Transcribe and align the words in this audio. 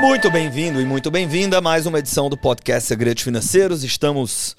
Muito 0.00 0.30
bem-vindo 0.30 0.80
e 0.80 0.84
muito 0.84 1.10
bem-vinda 1.10 1.58
a 1.58 1.60
mais 1.60 1.84
uma 1.84 1.98
edição 1.98 2.30
do 2.30 2.38
podcast 2.38 2.86
Segredos 2.86 3.24
Financeiros. 3.24 3.82
Estamos 3.82 4.56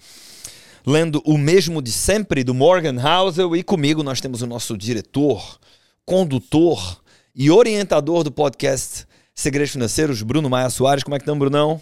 lendo 0.85 1.21
o 1.25 1.37
mesmo 1.37 1.81
de 1.81 1.93
sempre 1.93 2.43
do 2.43 2.53
Morgan 2.53 3.01
Housel 3.01 3.55
e 3.55 3.63
comigo 3.63 4.03
nós 4.03 4.19
temos 4.19 4.41
o 4.41 4.47
nosso 4.47 4.77
diretor, 4.77 5.57
condutor 6.05 7.01
e 7.33 7.49
orientador 7.49 8.23
do 8.23 8.31
podcast 8.31 9.07
Segredos 9.33 9.71
Financeiros, 9.71 10.21
Bruno 10.21 10.49
Maia 10.49 10.69
Soares. 10.69 11.05
Como 11.05 11.15
é 11.15 11.19
que 11.19 11.23
estamos, 11.23 11.39
Brunão? 11.39 11.81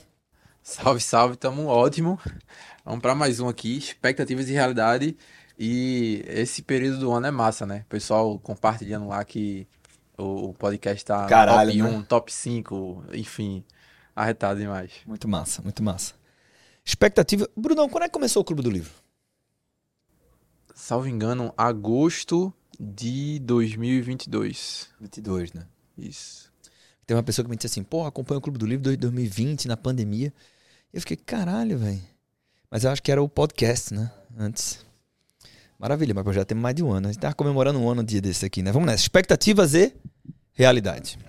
Salve, 0.62 1.02
salve, 1.02 1.34
estamos 1.34 1.66
ótimo. 1.66 2.20
Vamos 2.85 3.02
para 3.02 3.16
mais 3.16 3.39
um 3.39 3.49
aqui, 3.49 3.76
expectativas 3.76 4.48
e 4.49 4.53
realidade. 4.53 5.17
E 5.58 6.23
esse 6.27 6.62
período 6.62 6.99
do 6.99 7.12
ano 7.12 7.26
é 7.26 7.31
massa, 7.31 7.66
né? 7.66 7.84
O 7.88 7.89
pessoal 7.89 8.38
compartilhando 8.38 9.08
lá 9.08 9.26
que 9.26 9.67
o 10.17 10.53
podcast 10.53 11.05
tá 11.05 11.26
Caralho, 11.27 11.71
top 11.71 11.81
né? 11.84 11.98
1, 11.98 12.03
top 12.03 12.34
5, 12.34 13.03
enfim, 13.13 13.63
arretado 14.16 14.59
demais. 14.59 14.91
Muito 15.05 15.27
massa, 15.27 15.62
muito 15.62 15.84
massa. 15.84 16.16
Expectativa. 16.84 17.49
Brunão, 17.55 17.90
quando 17.90 18.03
é 18.03 18.07
que 18.07 18.13
começou 18.13 18.41
o 18.41 18.45
Clube 18.45 18.62
do 18.62 18.71
Livro? 18.71 18.91
Salvo 20.73 21.07
engano, 21.07 21.53
agosto 21.57 22.53
de 22.80 23.40
2022. 23.40 24.90
22, 24.99 25.53
né? 25.53 25.67
Isso. 25.98 26.52
Tem 27.05 27.15
uma 27.15 27.23
pessoa 27.23 27.43
que 27.43 27.49
me 27.49 27.55
disse 27.55 27.68
assim, 27.68 27.84
porra, 27.84 28.09
acompanha 28.09 28.40
o 28.40 28.41
Clube 28.41 28.57
do 28.59 28.65
Livro 28.65 28.84
desde 28.84 29.02
2020, 29.02 29.68
na 29.68 29.77
pandemia. 29.77 30.34
E 30.93 30.98
eu 30.98 31.02
fiquei, 31.02 31.18
caralho, 31.18 31.77
velho. 31.77 32.02
Mas 32.70 32.84
eu 32.84 32.91
acho 32.91 33.02
que 33.02 33.12
era 33.12 33.21
o 33.21 33.29
podcast, 33.29 33.93
né? 33.93 34.12
Antes. 34.38 34.85
Maravilha, 35.80 36.13
mas 36.13 36.36
já 36.36 36.44
temos 36.44 36.62
mais 36.62 36.76
de 36.76 36.84
um 36.84 36.91
ano. 36.91 37.08
A 37.08 37.12
gente 37.12 37.22
tava 37.22 37.36
comemorando 37.36 37.80
um 37.80 37.90
ano 37.90 38.02
um 38.02 38.05
dia 38.05 38.20
desse 38.20 38.45
aqui, 38.45 38.63
né? 38.63 38.72
Vamos 38.72 38.88
nessa. 38.88 39.04
Expectativas 39.04 39.74
e 39.76 39.93
realidade. 40.54 41.20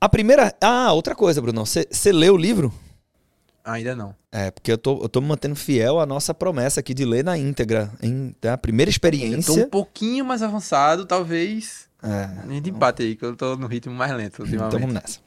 A 0.00 0.08
primeira. 0.08 0.54
Ah, 0.60 0.92
outra 0.92 1.14
coisa, 1.14 1.42
Bruno. 1.42 1.64
Você 1.66 2.12
leu 2.12 2.34
o 2.34 2.38
livro? 2.38 2.72
Ainda 3.64 3.94
não. 3.94 4.14
É, 4.32 4.50
porque 4.50 4.72
eu 4.72 4.78
tô, 4.78 5.02
eu 5.02 5.08
tô 5.08 5.20
me 5.20 5.26
mantendo 5.26 5.54
fiel 5.54 6.00
à 6.00 6.06
nossa 6.06 6.32
promessa 6.32 6.80
aqui 6.80 6.94
de 6.94 7.04
ler 7.04 7.22
na 7.24 7.36
íntegra. 7.36 7.90
Em, 8.02 8.34
tá? 8.40 8.54
A 8.54 8.58
primeira 8.58 8.88
Eu 8.88 8.92
tô 8.92 8.96
experiência. 8.96 9.64
um 9.64 9.68
pouquinho 9.68 10.24
mais 10.24 10.42
avançado, 10.42 11.04
talvez. 11.04 11.88
É, 12.02 12.40
A 12.42 12.46
gente 12.48 12.70
empate 12.70 13.02
aí, 13.02 13.16
que 13.16 13.24
eu 13.24 13.36
tô 13.36 13.56
no 13.56 13.66
ritmo 13.66 13.94
mais 13.94 14.10
lento 14.12 14.40
ultimamente. 14.40 14.68
Então 14.76 14.80
vamos 14.80 14.94
nessa. 14.94 15.18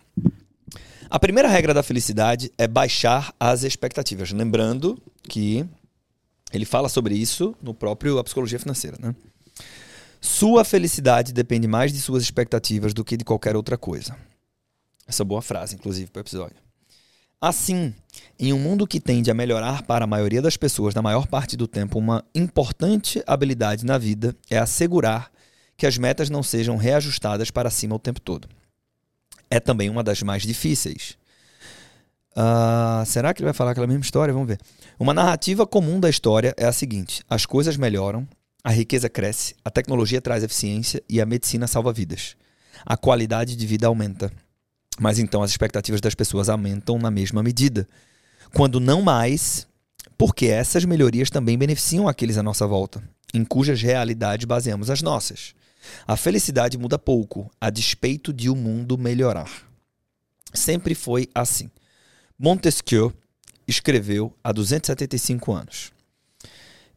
A 1.10 1.20
primeira 1.20 1.48
regra 1.48 1.74
da 1.74 1.84
felicidade 1.84 2.52
é 2.58 2.68
baixar 2.68 3.32
as 3.40 3.62
expectativas. 3.62 4.32
Lembrando 4.32 4.98
que 5.30 5.64
ele 6.54 6.66
fala 6.66 6.88
sobre 6.88 7.16
isso 7.16 7.56
no 7.62 7.74
próprio 7.74 8.20
A 8.20 8.24
Psicologia 8.24 8.60
Financeira. 8.60 8.98
Né? 9.00 9.16
Sua 10.22 10.64
felicidade 10.64 11.34
depende 11.34 11.68
mais 11.68 11.92
de 11.92 12.00
suas 12.00 12.24
expectativas 12.24 12.94
do 12.94 13.04
que 13.04 13.18
de 13.18 13.26
qualquer 13.26 13.56
outra 13.56 13.78
coisa. 13.78 14.16
Essa 15.08 15.26
boa 15.26 15.42
frase, 15.42 15.76
inclusive, 15.76 16.10
para 16.10 16.20
o 16.20 16.24
episódio. 16.24 16.56
Assim, 17.42 17.94
em 18.40 18.54
um 18.54 18.60
mundo 18.60 18.88
que 18.88 19.02
tende 19.02 19.30
a 19.30 19.34
melhorar 19.34 19.84
para 19.84 20.06
a 20.06 20.08
maioria 20.08 20.42
das 20.42 20.56
pessoas 20.56 20.94
na 20.94 21.02
maior 21.02 21.28
parte 21.28 21.58
do 21.58 21.68
tempo, 21.68 22.00
uma 22.00 22.24
importante 22.34 23.22
habilidade 23.28 23.86
na 23.86 23.98
vida 23.98 24.34
é 24.50 24.58
assegurar 24.58 25.30
que 25.76 25.86
as 25.86 25.98
metas 25.98 26.30
não 26.30 26.42
sejam 26.42 26.78
reajustadas 26.78 27.52
para 27.52 27.70
cima 27.70 27.96
o 27.96 28.00
tempo 28.00 28.22
todo. 28.22 28.48
É 29.50 29.60
também 29.60 29.90
uma 29.90 30.04
das 30.04 30.22
mais 30.24 30.44
difíceis. 30.44 31.18
Ah, 32.36 33.04
será 33.06 33.34
que 33.34 33.42
ele 33.42 33.46
vai 33.46 33.54
falar 33.54 33.72
aquela 33.72 33.88
mesma 33.88 34.04
história? 34.04 34.34
Vamos 34.34 34.48
ver. 34.48 34.60
Uma 35.00 35.14
narrativa 35.14 35.68
comum 35.68 36.00
da 36.00 36.10
história 36.10 36.54
é 36.58 36.66
a 36.66 36.74
seguinte: 36.74 37.24
as 37.30 37.46
coisas 37.46 37.78
melhoram, 37.78 38.28
a 38.64 38.72
riqueza 38.72 39.10
cresce, 39.10 39.56
a 39.64 39.70
tecnologia 39.70 40.22
traz 40.22 40.44
eficiência 40.44 41.02
e 41.10 41.22
a 41.22 41.26
medicina 41.26 41.68
salva 41.68 41.94
vidas. 41.94 42.36
A 42.86 42.98
qualidade 42.98 43.56
de 43.56 43.68
vida 43.68 43.88
aumenta. 43.88 44.32
Mas 45.00 45.20
então 45.20 45.42
as 45.42 45.52
expectativas 45.52 46.02
das 46.02 46.16
pessoas 46.16 46.50
aumentam 46.50 46.98
na 46.98 47.10
mesma 47.10 47.42
medida. 47.42 47.88
Quando 48.54 48.80
não 48.80 49.02
mais, 49.02 49.68
porque 50.18 50.48
essas 50.48 50.86
melhorias 50.86 51.30
também 51.30 51.58
beneficiam 51.58 52.08
aqueles 52.08 52.38
à 52.38 52.44
nossa 52.44 52.68
volta, 52.68 53.04
em 53.34 53.44
cujas 53.44 53.82
realidades 53.82 54.46
baseamos 54.46 54.90
as 54.90 55.02
nossas. 55.02 55.54
A 56.08 56.16
felicidade 56.16 56.78
muda 56.78 56.98
pouco, 56.98 57.50
a 57.60 57.70
despeito 57.70 58.32
de 58.32 58.50
o 58.50 58.56
mundo 58.56 58.98
melhorar. 58.98 59.50
Sempre 60.54 60.94
foi 60.94 61.28
assim. 61.34 61.70
Montesquieu 62.38 63.14
escreveu 63.68 64.34
há 64.44 64.52
275 64.52 65.52
anos. 65.54 65.92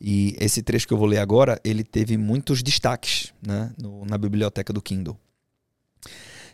E 0.01 0.37
esse 0.39 0.63
trecho 0.63 0.87
que 0.87 0.93
eu 0.93 0.99
vou 0.99 1.07
ler 1.07 1.19
agora, 1.19 1.61
ele 1.65 1.83
teve 1.83 2.17
muitos 2.19 2.63
destaques 2.63 3.33
né, 3.47 3.73
no- 3.81 4.05
na 4.05 4.19
biblioteca 4.19 4.73
do 4.73 4.83
Kindle. 4.83 5.19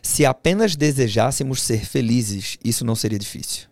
Se 0.01 0.25
apenas 0.25 0.75
desejássemos 0.75 1.61
ser 1.61 1.85
felizes, 1.85 2.57
isso 2.63 2.85
não 2.85 2.95
seria 2.95 3.19
difícil. 3.19 3.67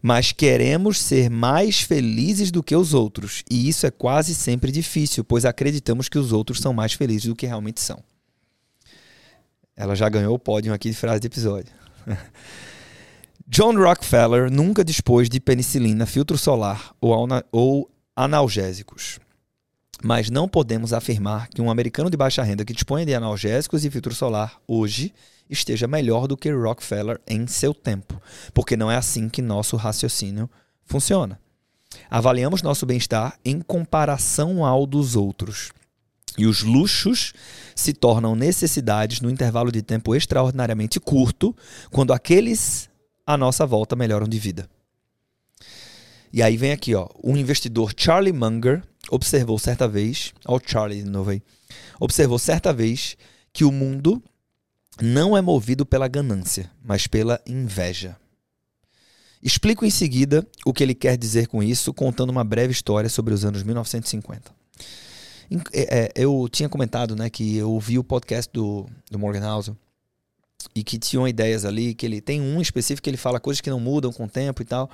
Mas 0.00 0.32
queremos 0.32 0.98
ser 0.98 1.28
mais 1.28 1.80
felizes 1.80 2.50
do 2.50 2.62
que 2.62 2.74
os 2.74 2.94
outros, 2.94 3.42
e 3.50 3.68
isso 3.68 3.86
é 3.86 3.90
quase 3.90 4.34
sempre 4.34 4.72
difícil, 4.72 5.22
pois 5.24 5.44
acreditamos 5.44 6.08
que 6.08 6.18
os 6.18 6.32
outros 6.32 6.60
são 6.60 6.72
mais 6.72 6.92
felizes 6.92 7.26
do 7.26 7.36
que 7.36 7.46
realmente 7.46 7.80
são. 7.80 8.02
Ela 9.76 9.94
já 9.94 10.08
ganhou 10.08 10.34
o 10.34 10.38
pódio 10.38 10.72
aqui 10.72 10.90
de 10.90 10.96
frase 10.96 11.20
de 11.20 11.26
episódio. 11.26 11.72
John 13.46 13.76
Rockefeller 13.76 14.50
nunca 14.50 14.84
dispôs 14.84 15.28
de 15.28 15.40
penicilina, 15.40 16.06
filtro 16.06 16.38
solar 16.38 16.94
ou, 17.00 17.24
ana- 17.24 17.44
ou 17.50 17.90
analgésicos. 18.14 19.18
Mas 20.02 20.30
não 20.30 20.48
podemos 20.48 20.92
afirmar 20.92 21.48
que 21.48 21.62
um 21.62 21.70
americano 21.70 22.10
de 22.10 22.16
baixa 22.16 22.42
renda 22.42 22.64
que 22.64 22.72
dispõe 22.72 23.04
de 23.06 23.14
analgésicos 23.14 23.84
e 23.84 23.90
filtro 23.90 24.14
solar 24.14 24.60
hoje 24.66 25.12
esteja 25.48 25.86
melhor 25.86 26.26
do 26.26 26.36
que 26.36 26.50
Rockefeller 26.50 27.20
em 27.26 27.46
seu 27.46 27.74
tempo, 27.74 28.20
porque 28.54 28.76
não 28.76 28.90
é 28.90 28.96
assim 28.96 29.28
que 29.28 29.42
nosso 29.42 29.76
raciocínio 29.76 30.48
funciona. 30.84 31.38
Avaliamos 32.10 32.62
nosso 32.62 32.86
bem-estar 32.86 33.38
em 33.44 33.60
comparação 33.60 34.64
ao 34.64 34.86
dos 34.86 35.14
outros. 35.14 35.70
E 36.38 36.46
os 36.46 36.62
luxos 36.62 37.34
se 37.76 37.92
tornam 37.92 38.34
necessidades 38.34 39.20
no 39.20 39.30
intervalo 39.30 39.70
de 39.70 39.82
tempo 39.82 40.14
extraordinariamente 40.14 40.98
curto, 40.98 41.54
quando 41.90 42.12
aqueles 42.12 42.88
à 43.26 43.36
nossa 43.36 43.66
volta 43.66 43.94
melhoram 43.96 44.26
de 44.28 44.38
vida. 44.38 44.68
E 46.32 46.42
aí 46.42 46.56
vem 46.56 46.72
aqui, 46.72 46.94
ó, 46.94 47.08
o 47.22 47.36
investidor 47.36 47.92
Charlie 47.96 48.32
Munger 48.32 48.82
observou 49.10 49.58
certa 49.58 49.86
vez, 49.86 50.32
ó 50.46 50.58
Charlie 50.64 51.02
de 51.02 51.10
novo 51.10 51.30
aí, 51.30 51.42
observou 52.00 52.38
certa 52.38 52.72
vez 52.72 53.16
que 53.52 53.64
o 53.64 53.72
mundo 53.72 54.22
não 55.00 55.36
é 55.36 55.42
movido 55.42 55.84
pela 55.84 56.08
ganância, 56.08 56.70
mas 56.82 57.06
pela 57.06 57.40
inveja. 57.46 58.16
Explico 59.42 59.84
em 59.84 59.90
seguida 59.90 60.46
o 60.64 60.72
que 60.72 60.82
ele 60.82 60.94
quer 60.94 61.16
dizer 61.18 61.48
com 61.48 61.62
isso, 61.62 61.92
contando 61.92 62.30
uma 62.30 62.44
breve 62.44 62.72
história 62.72 63.10
sobre 63.10 63.34
os 63.34 63.44
anos 63.44 63.62
1950. 63.62 64.52
Em- 65.50 65.60
é, 65.72 66.04
é, 66.04 66.12
Eu 66.14 66.48
tinha 66.50 66.68
comentado 66.68 67.16
né, 67.16 67.28
que 67.28 67.56
eu 67.56 67.70
ouvi 67.70 67.98
o 67.98 68.04
podcast 68.04 68.50
do, 68.52 68.86
do 69.10 69.18
Morgan 69.18 69.46
Housel 69.46 69.76
e 70.74 70.82
que 70.82 70.98
tinham 70.98 71.26
ideias 71.26 71.64
ali, 71.64 71.94
que 71.94 72.06
ele 72.06 72.20
tem 72.20 72.40
um 72.40 72.60
específico 72.60 73.04
que 73.04 73.10
ele 73.10 73.16
fala 73.16 73.40
coisas 73.40 73.60
que 73.60 73.70
não 73.70 73.80
mudam 73.80 74.12
com 74.12 74.24
o 74.24 74.28
tempo 74.28 74.62
e 74.62 74.64
tal. 74.64 74.90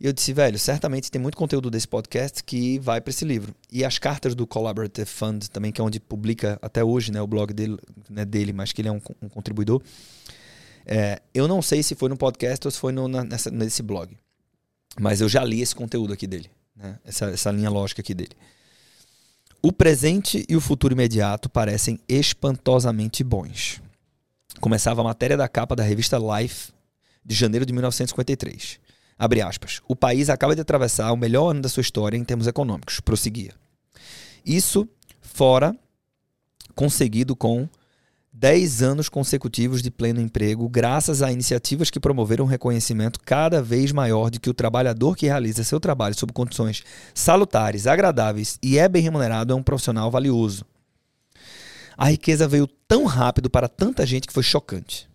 E 0.00 0.06
eu 0.06 0.12
disse, 0.12 0.32
velho, 0.32 0.58
certamente 0.58 1.10
tem 1.10 1.20
muito 1.22 1.36
conteúdo 1.36 1.70
desse 1.70 1.86
podcast 1.86 2.42
que 2.42 2.78
vai 2.80 3.00
para 3.00 3.10
esse 3.10 3.24
livro. 3.24 3.54
E 3.70 3.84
as 3.84 3.98
cartas 3.98 4.34
do 4.34 4.46
Collaborative 4.46 5.06
Fund 5.08 5.48
também, 5.48 5.70
que 5.70 5.80
é 5.80 5.84
onde 5.84 6.00
publica 6.00 6.58
até 6.60 6.82
hoje 6.82 7.12
né, 7.12 7.22
o 7.22 7.26
blog 7.26 7.52
dele, 7.52 7.78
né, 8.10 8.24
dele, 8.24 8.52
mas 8.52 8.72
que 8.72 8.80
ele 8.80 8.88
é 8.88 8.92
um, 8.92 9.00
um 9.22 9.28
contribuidor. 9.28 9.80
É, 10.84 11.22
eu 11.32 11.46
não 11.46 11.62
sei 11.62 11.84
se 11.84 11.94
foi 11.94 12.08
no 12.08 12.16
podcast 12.16 12.66
ou 12.66 12.70
se 12.72 12.78
foi 12.78 12.90
no, 12.92 13.06
na- 13.06 13.22
nessa, 13.22 13.50
nesse 13.50 13.82
blog. 13.82 14.16
Mas 15.00 15.20
eu 15.20 15.28
já 15.28 15.44
li 15.44 15.60
esse 15.60 15.74
conteúdo 15.74 16.12
aqui 16.12 16.26
dele. 16.26 16.50
Né, 16.74 16.98
essa, 17.04 17.26
essa 17.26 17.50
linha 17.52 17.70
lógica 17.70 18.00
aqui 18.00 18.14
dele. 18.14 18.32
O 19.62 19.70
presente 19.70 20.44
e 20.48 20.56
o 20.56 20.60
futuro 20.60 20.92
imediato 20.94 21.48
parecem 21.48 22.00
espantosamente 22.08 23.22
bons. 23.22 23.80
Começava 24.60 25.00
a 25.00 25.04
matéria 25.04 25.36
da 25.36 25.48
capa 25.48 25.74
da 25.74 25.82
revista 25.82 26.18
Life 26.18 26.72
de 27.24 27.34
janeiro 27.34 27.66
de 27.66 27.72
1953. 27.72 28.78
Abre 29.18 29.40
aspas. 29.40 29.80
O 29.86 29.94
país 29.94 30.28
acaba 30.28 30.54
de 30.54 30.60
atravessar 30.60 31.12
o 31.12 31.16
melhor 31.16 31.50
ano 31.50 31.62
da 31.62 31.68
sua 31.68 31.80
história 31.80 32.16
em 32.16 32.24
termos 32.24 32.46
econômicos. 32.46 33.00
Prosseguia. 33.00 33.54
Isso 34.44 34.88
fora 35.20 35.76
conseguido 36.74 37.36
com 37.36 37.68
10 38.32 38.82
anos 38.82 39.08
consecutivos 39.08 39.82
de 39.82 39.90
pleno 39.90 40.20
emprego, 40.20 40.68
graças 40.68 41.22
a 41.22 41.30
iniciativas 41.30 41.90
que 41.90 42.00
promoveram 42.00 42.46
um 42.46 42.48
reconhecimento 42.48 43.20
cada 43.20 43.62
vez 43.62 43.92
maior 43.92 44.30
de 44.30 44.40
que 44.40 44.48
o 44.48 44.54
trabalhador 44.54 45.14
que 45.14 45.26
realiza 45.26 45.62
seu 45.62 45.78
trabalho 45.78 46.18
sob 46.18 46.32
condições 46.32 46.82
salutares, 47.14 47.86
agradáveis 47.86 48.58
e 48.62 48.78
é 48.78 48.88
bem 48.88 49.02
remunerado 49.02 49.52
é 49.52 49.56
um 49.56 49.62
profissional 49.62 50.10
valioso. 50.10 50.64
A 51.96 52.10
riqueza 52.10 52.48
veio 52.48 52.66
tão 52.66 53.04
rápido 53.04 53.50
para 53.50 53.68
tanta 53.68 54.06
gente 54.06 54.26
que 54.26 54.32
foi 54.32 54.42
chocante. 54.42 55.08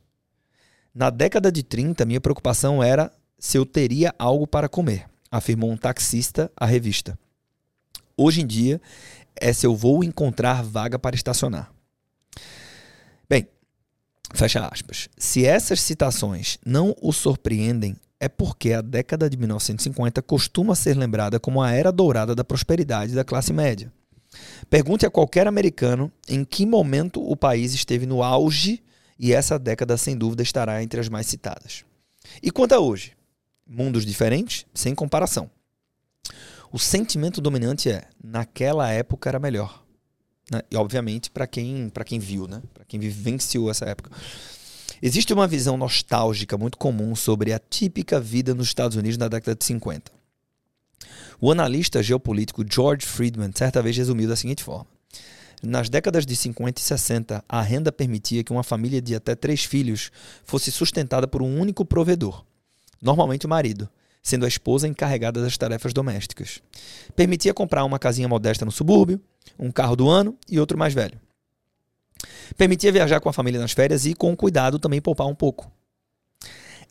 Na 0.93 1.09
década 1.09 1.51
de 1.51 1.63
30, 1.63 2.05
minha 2.05 2.21
preocupação 2.21 2.81
era 2.81 3.11
se 3.37 3.57
eu 3.57 3.65
teria 3.65 4.13
algo 4.17 4.47
para 4.47 4.67
comer, 4.67 5.07
afirmou 5.29 5.71
um 5.71 5.77
taxista 5.77 6.51
à 6.55 6.65
revista. 6.65 7.17
Hoje 8.15 8.41
em 8.41 8.47
dia, 8.47 8.81
é 9.35 9.53
se 9.53 9.65
eu 9.65 9.75
vou 9.75 10.03
encontrar 10.03 10.63
vaga 10.63 10.97
para 10.97 11.15
estacionar. 11.15 11.71
Bem, 13.29 13.47
Fecha 14.33 14.67
aspas. 14.67 15.07
Se 15.17 15.45
essas 15.45 15.79
citações 15.79 16.57
não 16.65 16.95
o 17.01 17.13
surpreendem, 17.13 17.95
é 18.19 18.27
porque 18.27 18.73
a 18.73 18.81
década 18.81 19.29
de 19.29 19.37
1950 19.37 20.21
costuma 20.21 20.75
ser 20.75 20.97
lembrada 20.97 21.39
como 21.39 21.61
a 21.61 21.71
era 21.71 21.91
dourada 21.91 22.35
da 22.35 22.43
prosperidade 22.43 23.13
da 23.13 23.23
classe 23.23 23.53
média. 23.53 23.91
Pergunte 24.69 25.05
a 25.05 25.09
qualquer 25.09 25.47
americano 25.47 26.11
em 26.27 26.43
que 26.43 26.65
momento 26.65 27.21
o 27.21 27.35
país 27.35 27.73
esteve 27.73 28.05
no 28.05 28.21
auge 28.21 28.83
e 29.19 29.33
essa 29.33 29.57
década, 29.57 29.97
sem 29.97 30.17
dúvida, 30.17 30.43
estará 30.43 30.81
entre 30.83 30.99
as 30.99 31.09
mais 31.09 31.27
citadas. 31.27 31.83
E 32.41 32.51
quanto 32.51 32.73
a 32.73 32.79
hoje? 32.79 33.13
Mundos 33.65 34.05
diferentes, 34.05 34.65
sem 34.73 34.93
comparação. 34.93 35.49
O 36.71 36.77
sentimento 36.77 37.41
dominante 37.41 37.89
é: 37.89 38.03
naquela 38.23 38.89
época 38.91 39.29
era 39.29 39.39
melhor. 39.39 39.83
Né? 40.51 40.61
E, 40.69 40.75
obviamente, 40.75 41.29
para 41.31 41.47
quem, 41.47 41.91
quem 42.05 42.19
viu, 42.19 42.47
né? 42.47 42.61
para 42.73 42.85
quem 42.85 42.99
vivenciou 42.99 43.71
essa 43.71 43.85
época. 43.85 44.11
Existe 45.01 45.33
uma 45.33 45.47
visão 45.47 45.77
nostálgica 45.77 46.57
muito 46.57 46.77
comum 46.77 47.15
sobre 47.15 47.53
a 47.53 47.59
típica 47.59 48.19
vida 48.19 48.55
nos 48.55 48.67
Estados 48.67 48.97
Unidos 48.97 49.17
na 49.17 49.27
década 49.27 49.55
de 49.55 49.63
50. 49.63 50.11
O 51.39 51.51
analista 51.51 52.01
geopolítico 52.01 52.63
George 52.67 53.05
Friedman 53.05 53.51
certa 53.53 53.81
vez 53.81 53.95
resumiu 53.95 54.27
da 54.27 54.35
seguinte 54.35 54.63
forma: 54.63 54.87
Nas 55.61 55.89
décadas 55.89 56.25
de 56.25 56.35
50 56.35 56.79
e 56.79 56.83
60, 56.83 57.43
a 57.47 57.61
renda 57.61 57.91
permitia 57.91 58.43
que 58.43 58.51
uma 58.51 58.63
família 58.63 59.01
de 59.01 59.15
até 59.15 59.35
três 59.35 59.63
filhos 59.63 60.11
fosse 60.43 60.71
sustentada 60.71 61.27
por 61.27 61.41
um 61.41 61.59
único 61.59 61.85
provedor, 61.85 62.43
normalmente 63.01 63.45
o 63.45 63.49
marido, 63.49 63.87
sendo 64.23 64.45
a 64.45 64.47
esposa 64.47 64.87
encarregada 64.87 65.41
das 65.41 65.57
tarefas 65.57 65.93
domésticas. 65.93 66.61
Permitia 67.15 67.53
comprar 67.53 67.85
uma 67.85 67.99
casinha 67.99 68.27
modesta 68.27 68.65
no 68.65 68.71
subúrbio, 68.71 69.21
um 69.59 69.71
carro 69.71 69.95
do 69.95 70.09
ano 70.09 70.35
e 70.49 70.59
outro 70.59 70.77
mais 70.77 70.93
velho. 70.93 71.19
Permitia 72.57 72.91
viajar 72.91 73.19
com 73.19 73.29
a 73.29 73.33
família 73.33 73.59
nas 73.59 73.73
férias 73.73 74.05
e, 74.05 74.15
com 74.15 74.35
cuidado, 74.35 74.79
também 74.79 74.99
poupar 74.99 75.27
um 75.27 75.35
pouco. 75.35 75.71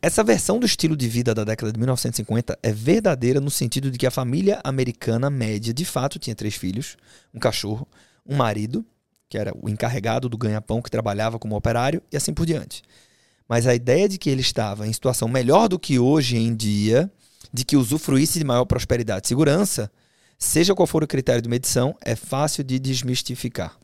Essa 0.03 0.23
versão 0.23 0.61
do 0.61 0.67
estilo 0.67 0.97
de 0.97 1.09
vida 1.09 1.35
da 1.35 1.43
década 1.43 1.73
de 1.73 1.79
1950 1.79 2.59
é 2.63 2.73
verdadeira 2.73 3.41
no 3.41 3.51
sentido 3.51 3.91
de 3.91 3.99
que 3.99 4.07
a 4.07 4.11
família 4.11 4.61
americana 4.63 5.31
média 5.31 5.73
de 5.73 5.85
fato 5.85 6.19
tinha 6.19 6.37
três 6.37 6.55
filhos, 6.55 6.97
um 7.35 7.39
cachorro, 7.39 7.89
um 8.25 8.37
marido, 8.37 8.85
que 9.29 9.39
era 9.39 9.53
o 9.61 9.69
encarregado 9.69 10.29
do 10.29 10.37
ganha-pão 10.39 10.83
que 10.83 10.91
trabalhava 10.91 11.39
como 11.39 11.57
operário, 11.57 12.03
e 12.13 12.17
assim 12.17 12.33
por 12.33 12.47
diante. 12.47 12.83
Mas 13.49 13.67
a 13.67 13.75
ideia 13.75 14.09
de 14.09 14.19
que 14.19 14.29
ele 14.29 14.41
estava 14.41 14.87
em 14.87 14.93
situação 14.93 15.29
melhor 15.29 15.69
do 15.69 15.79
que 15.79 15.99
hoje 15.99 16.37
em 16.37 16.55
dia, 16.55 17.11
de 17.53 17.65
que 17.65 17.77
usufruísse 17.77 18.39
de 18.39 18.45
maior 18.45 18.65
prosperidade 18.65 19.27
e 19.27 19.29
segurança, 19.29 19.91
seja 20.39 20.75
qual 20.75 20.87
for 20.87 21.03
o 21.03 21.07
critério 21.07 21.41
de 21.41 21.49
medição, 21.49 21.97
é 22.05 22.15
fácil 22.15 22.63
de 22.63 22.79
desmistificar. 22.79 23.77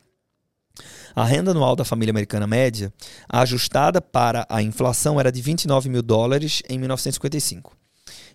A 1.15 1.23
renda 1.23 1.51
anual 1.51 1.75
da 1.75 1.85
família 1.85 2.11
americana 2.11 2.47
média, 2.47 2.91
ajustada 3.29 4.01
para 4.01 4.47
a 4.49 4.63
inflação, 4.63 5.19
era 5.19 5.31
de 5.31 5.41
29 5.41 5.87
mil 5.89 6.01
dólares 6.01 6.63
em 6.67 6.79
1955. 6.79 7.77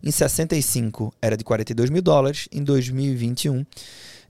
Em 0.02 0.10
65 0.12 1.12
era 1.20 1.36
de 1.36 1.42
42 1.42 1.90
mil 1.90 2.00
dólares, 2.02 2.48
em 2.52 2.62
2021 2.62 3.66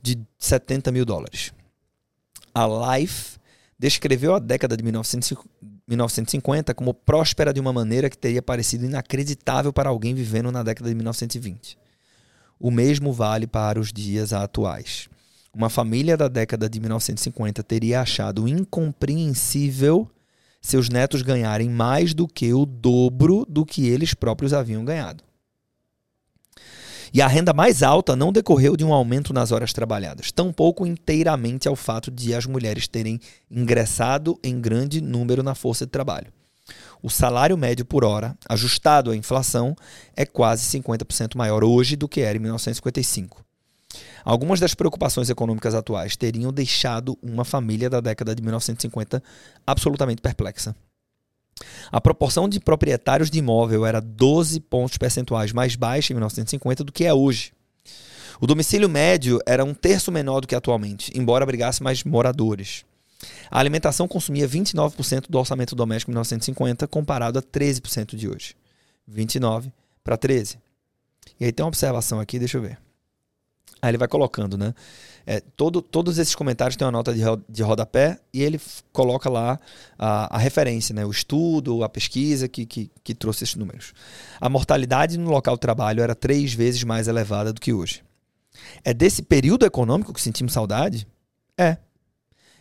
de 0.00 0.18
70 0.38 0.90
mil 0.90 1.04
dólares. 1.04 1.52
A 2.54 2.66
Life 2.96 3.36
descreveu 3.78 4.34
a 4.34 4.38
década 4.38 4.76
de 4.76 4.82
1950 4.82 6.74
como 6.74 6.94
próspera 6.94 7.52
de 7.52 7.60
uma 7.60 7.72
maneira 7.72 8.08
que 8.08 8.16
teria 8.16 8.40
parecido 8.42 8.86
inacreditável 8.86 9.72
para 9.72 9.90
alguém 9.90 10.14
vivendo 10.14 10.50
na 10.50 10.62
década 10.62 10.88
de 10.88 10.94
1920. 10.94 11.76
O 12.58 12.70
mesmo 12.70 13.12
vale 13.12 13.46
para 13.46 13.78
os 13.78 13.92
dias 13.92 14.32
atuais. 14.32 15.08
Uma 15.54 15.70
família 15.70 16.16
da 16.16 16.28
década 16.28 16.68
de 16.68 16.78
1950 16.78 17.62
teria 17.62 18.00
achado 18.00 18.46
incompreensível 18.46 20.08
seus 20.60 20.88
netos 20.88 21.22
ganharem 21.22 21.70
mais 21.70 22.12
do 22.12 22.26
que 22.26 22.52
o 22.52 22.66
dobro 22.66 23.46
do 23.48 23.64
que 23.64 23.88
eles 23.88 24.14
próprios 24.14 24.52
haviam 24.52 24.84
ganhado. 24.84 25.24
E 27.12 27.22
a 27.22 27.26
renda 27.26 27.54
mais 27.54 27.82
alta 27.82 28.14
não 28.14 28.30
decorreu 28.30 28.76
de 28.76 28.84
um 28.84 28.92
aumento 28.92 29.32
nas 29.32 29.50
horas 29.50 29.72
trabalhadas, 29.72 30.30
tampouco 30.30 30.86
inteiramente 30.86 31.66
ao 31.66 31.74
fato 31.74 32.10
de 32.10 32.34
as 32.34 32.44
mulheres 32.44 32.86
terem 32.86 33.18
ingressado 33.50 34.38
em 34.44 34.60
grande 34.60 35.00
número 35.00 35.42
na 35.42 35.54
força 35.54 35.86
de 35.86 35.90
trabalho. 35.90 36.30
O 37.02 37.08
salário 37.08 37.56
médio 37.56 37.86
por 37.86 38.04
hora, 38.04 38.36
ajustado 38.46 39.10
à 39.10 39.16
inflação, 39.16 39.74
é 40.14 40.26
quase 40.26 40.64
50% 40.78 41.34
maior 41.34 41.64
hoje 41.64 41.96
do 41.96 42.08
que 42.08 42.20
era 42.20 42.36
em 42.36 42.40
1955. 42.40 43.47
Algumas 44.24 44.60
das 44.60 44.74
preocupações 44.74 45.30
econômicas 45.30 45.74
atuais 45.74 46.16
teriam 46.16 46.52
deixado 46.52 47.18
uma 47.22 47.44
família 47.44 47.88
da 47.88 48.00
década 48.00 48.34
de 48.34 48.42
1950 48.42 49.22
absolutamente 49.66 50.20
perplexa. 50.20 50.74
A 51.90 52.00
proporção 52.00 52.48
de 52.48 52.60
proprietários 52.60 53.30
de 53.30 53.38
imóvel 53.38 53.84
era 53.84 54.00
12 54.00 54.60
pontos 54.60 54.98
percentuais 54.98 55.52
mais 55.52 55.74
baixa 55.74 56.12
em 56.12 56.14
1950 56.14 56.84
do 56.84 56.92
que 56.92 57.04
é 57.04 57.12
hoje. 57.12 57.52
O 58.40 58.46
domicílio 58.46 58.88
médio 58.88 59.40
era 59.44 59.64
um 59.64 59.74
terço 59.74 60.12
menor 60.12 60.40
do 60.40 60.46
que 60.46 60.54
atualmente, 60.54 61.10
embora 61.18 61.42
abrigasse 61.42 61.82
mais 61.82 62.04
moradores. 62.04 62.84
A 63.50 63.58
alimentação 63.58 64.06
consumia 64.06 64.48
29% 64.48 65.24
do 65.28 65.38
orçamento 65.38 65.74
doméstico 65.74 66.10
em 66.10 66.14
1950, 66.14 66.86
comparado 66.86 67.38
a 67.38 67.42
13% 67.42 68.14
de 68.14 68.28
hoje. 68.28 68.54
29 69.06 69.72
para 70.04 70.16
13. 70.16 70.58
E 71.40 71.44
aí 71.44 71.52
tem 71.52 71.64
uma 71.64 71.68
observação 71.68 72.20
aqui, 72.20 72.38
deixa 72.38 72.58
eu 72.58 72.62
ver. 72.62 72.78
Aí 73.80 73.90
ele 73.90 73.98
vai 73.98 74.08
colocando, 74.08 74.58
né? 74.58 74.74
É, 75.30 75.40
todo, 75.40 75.82
todos 75.82 76.16
esses 76.18 76.34
comentários 76.34 76.74
têm 76.74 76.86
uma 76.86 76.92
nota 76.92 77.12
de, 77.12 77.20
de 77.48 77.62
rodapé 77.62 78.18
e 78.32 78.42
ele 78.42 78.58
coloca 78.92 79.28
lá 79.28 79.60
a, 79.98 80.36
a, 80.36 80.38
referência, 80.38 80.94
né? 80.94 81.04
o 81.04 81.10
estudo, 81.10 81.84
a 81.84 81.88
pesquisa 81.88 82.48
que, 82.48 82.64
que, 82.64 82.90
que 83.04 83.14
trouxe 83.14 83.44
esses 83.44 83.54
números. 83.54 83.92
A 84.40 84.48
mortalidade 84.48 85.18
no 85.18 85.30
local 85.30 85.54
de 85.54 85.60
trabalho 85.60 86.02
era 86.02 86.14
três 86.14 86.54
vezes 86.54 86.82
mais 86.82 87.08
elevada 87.08 87.52
do 87.52 87.60
que 87.60 87.74
hoje. 87.74 88.02
É 88.82 88.94
desse 88.94 89.20
período 89.20 89.66
econômico 89.66 90.14
que 90.14 90.20
sentimos 90.20 90.54
saudade? 90.54 91.06
É. 91.58 91.76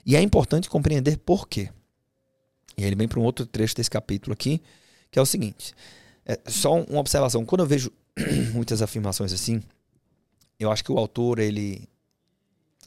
E 0.05 0.17
é 0.17 0.21
importante 0.21 0.69
compreender 0.69 1.17
por 1.19 1.47
quê. 1.47 1.69
E 2.77 2.83
ele 2.83 2.97
vem 2.97 3.07
para 3.07 3.19
um 3.19 3.23
outro 3.23 3.45
trecho 3.45 3.75
desse 3.75 3.89
capítulo 3.89 4.33
aqui, 4.33 4.61
que 5.09 5.17
é 5.17 5.21
o 5.21 5.25
seguinte: 5.25 5.73
é 6.25 6.37
só 6.47 6.81
uma 6.81 6.99
observação. 6.99 7.45
Quando 7.45 7.61
eu 7.61 7.67
vejo 7.67 7.91
muitas 8.53 8.81
afirmações 8.81 9.31
assim, 9.31 9.63
eu 10.59 10.71
acho 10.71 10.83
que 10.83 10.91
o 10.91 10.97
autor 10.97 11.39
ele 11.39 11.87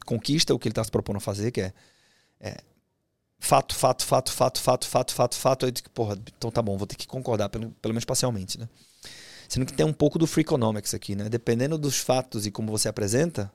conquista 0.04 0.54
o 0.54 0.58
que 0.58 0.68
ele 0.68 0.72
está 0.72 0.82
se 0.82 0.90
propondo 0.90 1.16
a 1.16 1.20
fazer, 1.20 1.50
que 1.50 1.60
é, 1.60 1.72
é 2.40 2.56
fato, 3.38 3.74
fato, 3.74 4.04
fato, 4.04 4.32
fato, 4.32 4.60
fato, 4.60 4.86
fato, 4.86 5.12
fato, 5.14 5.36
fato. 5.36 5.66
Aí, 5.66 5.72
porra, 5.94 6.18
então 6.36 6.50
tá 6.50 6.60
bom, 6.60 6.76
vou 6.76 6.86
ter 6.86 6.96
que 6.96 7.06
concordar, 7.06 7.48
pelo, 7.48 7.70
pelo 7.70 7.94
menos 7.94 8.04
parcialmente, 8.04 8.58
né? 8.58 8.68
Sendo 9.48 9.66
que 9.66 9.72
tem 9.72 9.84
um 9.84 9.92
pouco 9.92 10.18
do 10.18 10.26
free 10.26 10.42
economics 10.42 10.94
aqui, 10.94 11.16
né? 11.16 11.28
Dependendo 11.28 11.76
dos 11.76 11.98
fatos 11.98 12.46
e 12.46 12.50
como 12.50 12.70
você 12.70 12.88
apresenta, 12.88 13.50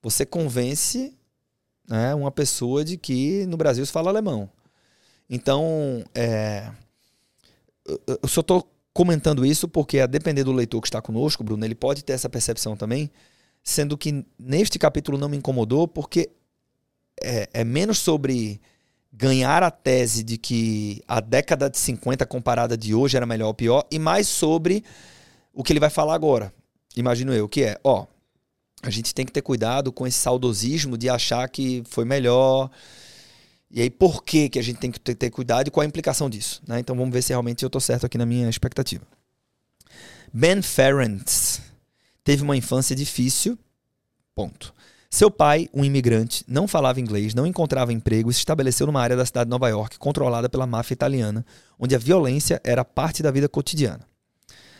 você 0.00 0.24
convence 0.24 1.16
né, 1.88 2.14
uma 2.14 2.30
pessoa 2.30 2.84
de 2.84 2.96
que 2.96 3.46
no 3.46 3.56
Brasil 3.56 3.84
se 3.84 3.92
fala 3.92 4.10
alemão. 4.10 4.48
Então, 5.28 6.04
é, 6.14 6.70
eu 7.86 8.28
só 8.28 8.40
estou 8.40 8.68
comentando 8.92 9.44
isso 9.44 9.66
porque, 9.66 9.98
a 9.98 10.06
depender 10.06 10.44
do 10.44 10.52
leitor 10.52 10.80
que 10.80 10.88
está 10.88 11.02
conosco, 11.02 11.42
Bruno, 11.42 11.64
ele 11.64 11.74
pode 11.74 12.04
ter 12.04 12.12
essa 12.12 12.28
percepção 12.28 12.76
também 12.76 13.10
sendo 13.64 13.96
que 13.96 14.24
neste 14.38 14.78
capítulo 14.78 15.16
não 15.16 15.28
me 15.28 15.38
incomodou 15.38 15.88
porque 15.88 16.30
é, 17.20 17.48
é, 17.52 17.64
menos 17.64 17.98
sobre 17.98 18.60
ganhar 19.10 19.62
a 19.62 19.70
tese 19.70 20.22
de 20.22 20.36
que 20.36 21.02
a 21.08 21.20
década 21.20 21.70
de 21.70 21.78
50 21.78 22.26
comparada 22.26 22.76
de 22.76 22.94
hoje 22.94 23.16
era 23.16 23.24
melhor 23.24 23.48
ou 23.48 23.54
pior 23.54 23.86
e 23.90 23.98
mais 23.98 24.28
sobre 24.28 24.84
o 25.52 25.64
que 25.64 25.72
ele 25.72 25.80
vai 25.80 25.88
falar 25.88 26.14
agora. 26.14 26.52
Imagino 26.94 27.32
eu, 27.32 27.48
que 27.48 27.62
é, 27.62 27.80
ó, 27.82 28.06
a 28.82 28.90
gente 28.90 29.14
tem 29.14 29.24
que 29.24 29.32
ter 29.32 29.40
cuidado 29.40 29.90
com 29.90 30.06
esse 30.06 30.18
saudosismo 30.18 30.98
de 30.98 31.08
achar 31.08 31.48
que 31.48 31.82
foi 31.86 32.04
melhor. 32.04 32.70
E 33.70 33.80
aí, 33.80 33.88
por 33.88 34.22
que, 34.22 34.48
que 34.48 34.58
a 34.58 34.62
gente 34.62 34.78
tem 34.78 34.90
que 34.90 35.00
ter, 35.00 35.14
ter 35.14 35.30
cuidado 35.30 35.68
e 35.68 35.70
qual 35.70 35.82
a 35.82 35.86
implicação 35.86 36.28
disso? 36.28 36.62
Né? 36.66 36.80
Então, 36.80 36.94
vamos 36.94 37.12
ver 37.12 37.22
se 37.22 37.30
realmente 37.30 37.62
eu 37.62 37.68
estou 37.68 37.80
certo 37.80 38.04
aqui 38.04 38.18
na 38.18 38.26
minha 38.26 38.48
expectativa. 38.48 39.04
Ben 40.32 40.60
Ferentz, 40.60 41.62
teve 42.24 42.42
uma 42.42 42.56
infância 42.56 42.96
difícil. 42.96 43.58
Ponto. 44.34 44.74
Seu 45.10 45.30
pai, 45.30 45.68
um 45.72 45.84
imigrante, 45.84 46.44
não 46.48 46.66
falava 46.66 47.00
inglês, 47.00 47.34
não 47.34 47.46
encontrava 47.46 47.92
emprego 47.92 48.30
e 48.30 48.34
se 48.34 48.40
estabeleceu 48.40 48.84
numa 48.84 49.00
área 49.00 49.16
da 49.16 49.24
cidade 49.24 49.46
de 49.46 49.50
Nova 49.50 49.68
York 49.68 49.96
controlada 49.96 50.48
pela 50.48 50.66
máfia 50.66 50.94
italiana, 50.94 51.46
onde 51.78 51.94
a 51.94 51.98
violência 51.98 52.60
era 52.64 52.84
parte 52.84 53.22
da 53.22 53.30
vida 53.30 53.48
cotidiana. 53.48 54.00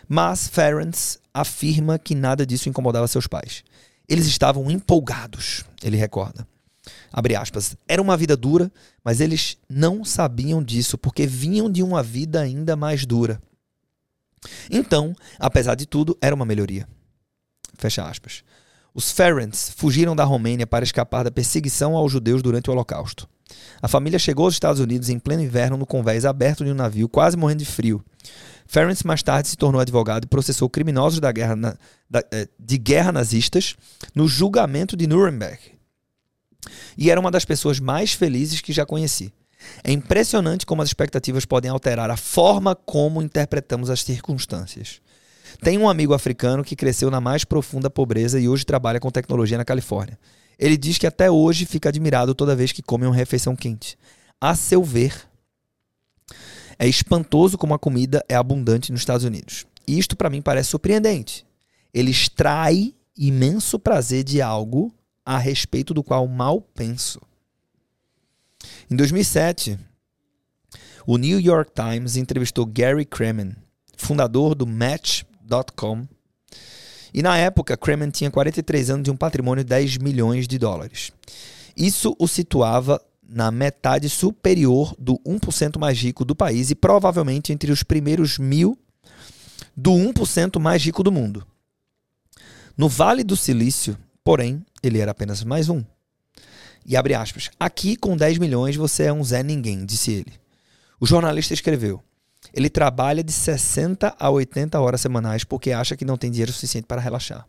Mas 0.08 0.48
Ferenc 0.48 1.18
afirma 1.32 2.00
que 2.00 2.16
nada 2.16 2.44
disso 2.44 2.68
incomodava 2.68 3.06
seus 3.06 3.28
pais. 3.28 3.62
Eles 4.08 4.26
estavam 4.26 4.68
empolgados, 4.70 5.64
ele 5.82 5.96
recorda. 5.96 6.46
Abre 7.12 7.36
aspas. 7.36 7.76
Era 7.86 8.02
uma 8.02 8.16
vida 8.16 8.36
dura, 8.36 8.72
mas 9.04 9.20
eles 9.20 9.56
não 9.68 10.04
sabiam 10.04 10.62
disso 10.62 10.98
porque 10.98 11.26
vinham 11.26 11.70
de 11.70 11.82
uma 11.82 12.02
vida 12.02 12.40
ainda 12.40 12.74
mais 12.74 13.06
dura. 13.06 13.40
Então, 14.68 15.14
apesar 15.38 15.74
de 15.74 15.86
tudo, 15.86 16.18
era 16.20 16.34
uma 16.34 16.44
melhoria. 16.44 16.88
Fecha 17.76 18.04
aspas. 18.04 18.42
Os 18.94 19.10
Ferents 19.10 19.72
fugiram 19.76 20.14
da 20.14 20.24
Romênia 20.24 20.66
para 20.66 20.84
escapar 20.84 21.24
da 21.24 21.30
perseguição 21.30 21.96
aos 21.96 22.12
judeus 22.12 22.42
durante 22.42 22.70
o 22.70 22.72
Holocausto. 22.72 23.28
A 23.82 23.88
família 23.88 24.18
chegou 24.18 24.46
aos 24.46 24.54
Estados 24.54 24.80
Unidos 24.80 25.08
em 25.08 25.18
pleno 25.18 25.42
inverno 25.42 25.76
no 25.76 25.86
convés 25.86 26.24
aberto 26.24 26.64
de 26.64 26.70
um 26.70 26.74
navio, 26.74 27.08
quase 27.08 27.36
morrendo 27.36 27.58
de 27.58 27.66
frio. 27.66 28.04
Ferenc 28.66 29.04
mais 29.06 29.22
tarde 29.22 29.48
se 29.48 29.56
tornou 29.56 29.80
advogado 29.80 30.24
e 30.24 30.28
processou 30.28 30.70
criminosos 30.70 31.20
da 31.20 31.30
guerra 31.30 31.54
na, 31.54 31.76
da, 32.08 32.24
eh, 32.32 32.48
de 32.58 32.78
guerra 32.78 33.12
nazistas 33.12 33.76
no 34.14 34.26
julgamento 34.26 34.96
de 34.96 35.06
Nuremberg. 35.06 35.58
E 36.96 37.10
era 37.10 37.20
uma 37.20 37.30
das 37.30 37.44
pessoas 37.44 37.78
mais 37.78 38.12
felizes 38.12 38.60
que 38.60 38.72
já 38.72 38.86
conheci. 38.86 39.32
É 39.82 39.92
impressionante 39.92 40.64
como 40.64 40.82
as 40.82 40.88
expectativas 40.88 41.44
podem 41.44 41.70
alterar 41.70 42.10
a 42.10 42.16
forma 42.16 42.74
como 42.74 43.22
interpretamos 43.22 43.90
as 43.90 44.02
circunstâncias. 44.02 45.00
Tenho 45.60 45.82
um 45.82 45.88
amigo 45.88 46.14
africano 46.14 46.64
que 46.64 46.76
cresceu 46.76 47.10
na 47.10 47.20
mais 47.20 47.44
profunda 47.44 47.88
pobreza 47.88 48.40
e 48.40 48.48
hoje 48.48 48.64
trabalha 48.64 49.00
com 49.00 49.10
tecnologia 49.10 49.58
na 49.58 49.64
Califórnia. 49.64 50.18
Ele 50.58 50.76
diz 50.76 50.98
que 50.98 51.06
até 51.06 51.30
hoje 51.30 51.66
fica 51.66 51.88
admirado 51.88 52.34
toda 52.34 52.56
vez 52.56 52.72
que 52.72 52.82
come 52.82 53.06
uma 53.06 53.14
refeição 53.14 53.56
quente. 53.56 53.98
A 54.40 54.54
seu 54.54 54.82
ver, 54.82 55.14
é 56.78 56.86
espantoso 56.86 57.56
como 57.56 57.74
a 57.74 57.78
comida 57.78 58.24
é 58.28 58.34
abundante 58.34 58.92
nos 58.92 59.00
Estados 59.00 59.24
Unidos. 59.24 59.66
E 59.86 59.98
isto 59.98 60.16
para 60.16 60.30
mim 60.30 60.42
parece 60.42 60.70
surpreendente. 60.70 61.46
Ele 61.92 62.10
extrai 62.10 62.94
imenso 63.16 63.78
prazer 63.78 64.24
de 64.24 64.42
algo 64.42 64.92
a 65.24 65.38
respeito 65.38 65.94
do 65.94 66.02
qual 66.02 66.26
mal 66.26 66.60
penso. 66.60 67.20
Em 68.90 68.96
2007, 68.96 69.78
o 71.06 71.16
New 71.16 71.38
York 71.38 71.72
Times 71.74 72.16
entrevistou 72.16 72.66
Gary 72.66 73.04
Kremen, 73.04 73.54
fundador 73.96 74.54
do 74.54 74.66
Match.com. 75.48 76.06
E 77.12 77.22
na 77.22 77.36
época, 77.36 77.76
Kremen 77.76 78.10
tinha 78.10 78.30
43 78.30 78.90
anos 78.90 79.08
e 79.08 79.10
um 79.10 79.16
patrimônio 79.16 79.62
de 79.62 79.68
10 79.68 79.98
milhões 79.98 80.48
de 80.48 80.58
dólares. 80.58 81.12
Isso 81.76 82.16
o 82.18 82.26
situava 82.26 83.00
na 83.26 83.50
metade 83.50 84.08
superior 84.08 84.94
do 84.98 85.18
1% 85.26 85.78
mais 85.78 85.98
rico 86.00 86.24
do 86.24 86.34
país 86.34 86.70
e 86.70 86.74
provavelmente 86.74 87.52
entre 87.52 87.70
os 87.70 87.82
primeiros 87.82 88.38
mil 88.38 88.78
do 89.76 89.92
1% 89.92 90.58
mais 90.60 90.84
rico 90.84 91.02
do 91.02 91.12
mundo. 91.12 91.46
No 92.76 92.88
Vale 92.88 93.22
do 93.22 93.36
Silício, 93.36 93.96
porém, 94.22 94.64
ele 94.82 94.98
era 94.98 95.12
apenas 95.12 95.44
mais 95.44 95.68
um. 95.68 95.82
E 96.84 96.96
abre 96.96 97.14
aspas. 97.14 97.50
Aqui, 97.58 97.96
com 97.96 98.16
10 98.16 98.38
milhões, 98.38 98.76
você 98.76 99.04
é 99.04 99.12
um 99.12 99.24
Zé 99.24 99.42
Ninguém, 99.42 99.86
disse 99.86 100.12
ele. 100.12 100.32
O 101.00 101.06
jornalista 101.06 101.54
escreveu. 101.54 102.02
Ele 102.54 102.70
trabalha 102.70 103.22
de 103.22 103.32
60 103.32 104.14
a 104.16 104.30
80 104.30 104.80
horas 104.80 105.00
semanais 105.00 105.42
porque 105.42 105.72
acha 105.72 105.96
que 105.96 106.04
não 106.04 106.16
tem 106.16 106.30
dinheiro 106.30 106.52
suficiente 106.52 106.86
para 106.86 107.00
relaxar. 107.00 107.46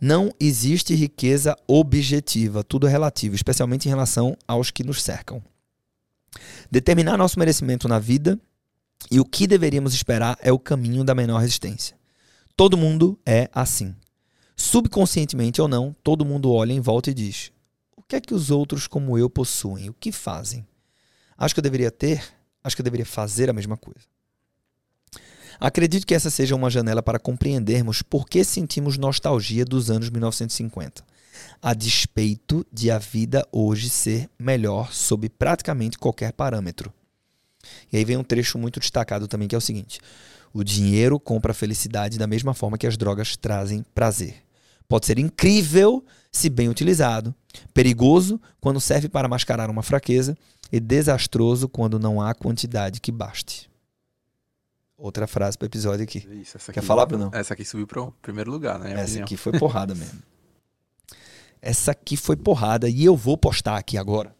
Não 0.00 0.30
existe 0.40 0.94
riqueza 0.94 1.54
objetiva, 1.66 2.64
tudo 2.64 2.86
é 2.86 2.90
relativo, 2.90 3.34
especialmente 3.34 3.86
em 3.86 3.90
relação 3.90 4.36
aos 4.48 4.70
que 4.70 4.82
nos 4.82 5.02
cercam. 5.02 5.42
Determinar 6.70 7.16
nosso 7.16 7.38
merecimento 7.38 7.86
na 7.86 7.98
vida 7.98 8.38
e 9.10 9.20
o 9.20 9.24
que 9.24 9.46
deveríamos 9.46 9.94
esperar 9.94 10.38
é 10.40 10.50
o 10.50 10.58
caminho 10.58 11.04
da 11.04 11.14
menor 11.14 11.38
resistência. 11.38 11.96
Todo 12.56 12.76
mundo 12.76 13.18
é 13.24 13.50
assim. 13.52 13.94
Subconscientemente 14.56 15.60
ou 15.60 15.68
não, 15.68 15.94
todo 16.02 16.24
mundo 16.24 16.50
olha 16.50 16.72
em 16.72 16.80
volta 16.80 17.10
e 17.10 17.14
diz: 17.14 17.52
O 17.94 18.02
que 18.02 18.16
é 18.16 18.20
que 18.20 18.34
os 18.34 18.50
outros 18.50 18.86
como 18.86 19.18
eu 19.18 19.28
possuem? 19.28 19.90
O 19.90 19.94
que 19.94 20.10
fazem? 20.10 20.66
Acho 21.36 21.54
que 21.54 21.60
eu 21.60 21.62
deveria 21.62 21.90
ter, 21.90 22.22
acho 22.66 22.74
que 22.74 22.82
eu 22.82 22.84
deveria 22.84 23.06
fazer 23.06 23.48
a 23.48 23.52
mesma 23.52 23.76
coisa. 23.76 24.00
Acredito 25.58 26.06
que 26.06 26.14
essa 26.14 26.28
seja 26.28 26.54
uma 26.54 26.68
janela 26.68 27.02
para 27.02 27.18
compreendermos 27.18 28.02
por 28.02 28.28
que 28.28 28.44
sentimos 28.44 28.98
nostalgia 28.98 29.64
dos 29.64 29.90
anos 29.90 30.10
1950, 30.10 31.04
a 31.62 31.72
despeito 31.72 32.66
de 32.70 32.90
a 32.90 32.98
vida 32.98 33.46
hoje 33.52 33.88
ser 33.88 34.28
melhor 34.38 34.92
sob 34.92 35.28
praticamente 35.28 35.96
qualquer 35.96 36.32
parâmetro. 36.32 36.92
E 37.92 37.96
aí 37.96 38.04
vem 38.04 38.16
um 38.16 38.24
trecho 38.24 38.58
muito 38.58 38.80
destacado 38.80 39.28
também 39.28 39.48
que 39.48 39.54
é 39.54 39.58
o 39.58 39.62
seguinte: 39.62 40.00
o 40.52 40.64
dinheiro 40.64 41.18
compra 41.18 41.54
felicidade 41.54 42.18
da 42.18 42.26
mesma 42.26 42.52
forma 42.52 42.76
que 42.76 42.86
as 42.86 42.96
drogas 42.96 43.36
trazem 43.36 43.84
prazer. 43.94 44.42
Pode 44.88 45.06
ser 45.06 45.18
incrível 45.18 46.04
se 46.36 46.48
bem 46.50 46.68
utilizado, 46.68 47.34
perigoso 47.72 48.40
quando 48.60 48.80
serve 48.80 49.08
para 49.08 49.28
mascarar 49.28 49.70
uma 49.70 49.82
fraqueza 49.82 50.36
e 50.70 50.78
desastroso 50.78 51.68
quando 51.68 51.98
não 51.98 52.20
há 52.20 52.34
quantidade 52.34 53.00
que 53.00 53.10
baste. 53.10 53.70
Outra 54.98 55.26
frase 55.26 55.56
para 55.58 55.66
o 55.66 55.68
episódio 55.68 56.04
aqui. 56.04 56.18
Isso, 56.40 56.56
essa 56.56 56.72
Quer 56.72 56.80
aqui- 56.80 56.86
falar, 56.86 57.06
Bruno? 57.06 57.30
Essa 57.34 57.54
aqui 57.54 57.64
subiu 57.64 57.86
para 57.86 58.00
o 58.02 58.12
primeiro 58.22 58.50
lugar, 58.50 58.78
né? 58.78 58.92
Essa 58.92 59.02
opinião. 59.04 59.24
aqui 59.24 59.36
foi 59.36 59.58
porrada 59.58 59.94
mesmo. 59.96 60.22
Essa 61.60 61.90
aqui 61.90 62.16
foi 62.16 62.36
porrada 62.36 62.88
e 62.88 63.04
eu 63.04 63.16
vou 63.16 63.36
postar 63.36 63.76
aqui 63.76 63.98
agora. 63.98 64.34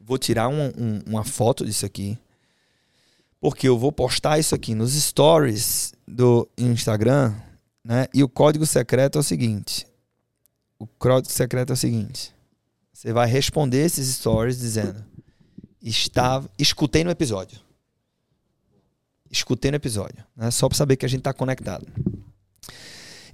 Vou 0.00 0.18
tirar 0.18 0.48
um- 0.48 0.66
um- 0.76 1.00
uma 1.06 1.24
foto 1.24 1.64
disso 1.64 1.84
aqui. 1.86 2.16
Porque 3.40 3.68
eu 3.68 3.78
vou 3.78 3.90
postar 3.92 4.38
isso 4.38 4.54
aqui 4.54 4.74
nos 4.74 4.92
stories 4.92 5.92
do 6.06 6.48
Instagram, 6.56 7.34
né? 7.84 8.06
E 8.14 8.22
o 8.22 8.28
código 8.28 8.64
secreto 8.64 9.18
é 9.18 9.20
o 9.20 9.24
seguinte. 9.24 9.86
O 10.78 10.86
código 10.86 11.32
secreto 11.32 11.70
é 11.70 11.74
o 11.74 11.76
seguinte. 11.76 12.34
Você 12.92 13.12
vai 13.12 13.26
responder 13.26 13.84
esses 13.84 14.08
stories 14.16 14.58
dizendo: 14.58 15.04
Estava, 15.82 16.50
escutei 16.58 17.04
no 17.04 17.10
episódio. 17.10 17.60
Escutei 19.30 19.70
no 19.70 19.76
episódio, 19.76 20.24
né? 20.36 20.50
Só 20.50 20.68
para 20.68 20.78
saber 20.78 20.96
que 20.96 21.04
a 21.06 21.08
gente 21.08 21.20
está 21.20 21.32
conectado. 21.32 21.86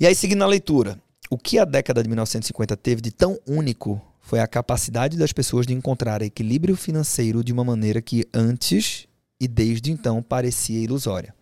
E 0.01 0.07
aí, 0.07 0.15
seguindo 0.15 0.43
a 0.43 0.47
leitura, 0.47 1.01
o 1.31 1.39
que 1.39 1.59
a 1.59 1.65
década 1.65 2.03
de 2.03 2.09
1950 2.09 2.77
teve 2.77 3.01
de 3.01 3.11
tão 3.11 3.39
único 3.47 4.01
foi 4.21 4.41
a 4.41 4.47
capacidade 4.47 5.17
das 5.17 5.33
pessoas 5.33 5.67
de 5.67 5.75
encontrar 5.75 6.23
equilíbrio 6.23 6.77
financeiro 6.77 7.45
de 7.45 7.53
uma 7.53 7.65
maneira 7.65 8.01
que 8.01 8.27
antes 8.33 9.07
e 9.39 9.47
desde 9.49 9.91
então 9.91 10.23
parecia 10.23 10.79
ilusória. 10.79 11.35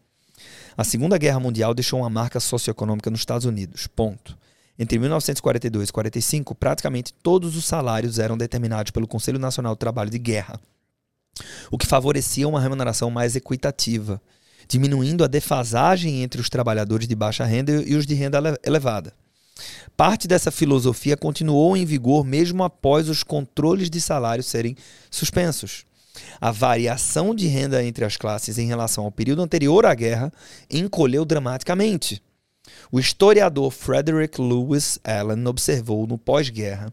A 0.76 0.84
Segunda 0.84 1.18
Guerra 1.18 1.40
Mundial 1.40 1.74
deixou 1.74 2.00
uma 2.00 2.10
marca 2.10 2.40
socioeconômica 2.40 3.10
nos 3.10 3.20
Estados 3.20 3.44
Unidos. 3.44 3.86
Ponto. 3.86 4.36
Entre 4.82 4.98
1942 4.98 5.90
e 5.90 5.92
45, 5.92 6.54
praticamente 6.54 7.12
todos 7.22 7.54
os 7.54 7.66
salários 7.66 8.18
eram 8.18 8.38
determinados 8.38 8.90
pelo 8.90 9.06
Conselho 9.06 9.38
Nacional 9.38 9.74
do 9.74 9.78
Trabalho 9.78 10.08
de 10.08 10.18
Guerra, 10.18 10.58
o 11.70 11.76
que 11.76 11.86
favorecia 11.86 12.48
uma 12.48 12.62
remuneração 12.62 13.10
mais 13.10 13.36
equitativa, 13.36 14.22
diminuindo 14.66 15.22
a 15.22 15.26
defasagem 15.26 16.22
entre 16.22 16.40
os 16.40 16.48
trabalhadores 16.48 17.06
de 17.06 17.14
baixa 17.14 17.44
renda 17.44 17.72
e 17.86 17.94
os 17.94 18.06
de 18.06 18.14
renda 18.14 18.38
ele- 18.38 18.58
elevada. 18.64 19.12
Parte 19.98 20.26
dessa 20.26 20.50
filosofia 20.50 21.14
continuou 21.14 21.76
em 21.76 21.84
vigor 21.84 22.24
mesmo 22.24 22.64
após 22.64 23.10
os 23.10 23.22
controles 23.22 23.90
de 23.90 24.00
salário 24.00 24.42
serem 24.42 24.74
suspensos. 25.10 25.84
A 26.40 26.50
variação 26.50 27.34
de 27.34 27.46
renda 27.46 27.84
entre 27.84 28.06
as 28.06 28.16
classes 28.16 28.56
em 28.56 28.66
relação 28.66 29.04
ao 29.04 29.12
período 29.12 29.42
anterior 29.42 29.84
à 29.84 29.94
guerra 29.94 30.32
encolheu 30.70 31.26
dramaticamente. 31.26 32.22
O 32.92 32.98
historiador 32.98 33.70
Frederick 33.70 34.40
Lewis 34.40 34.98
Allen 35.04 35.46
observou 35.46 36.08
no 36.08 36.18
pós-guerra 36.18 36.92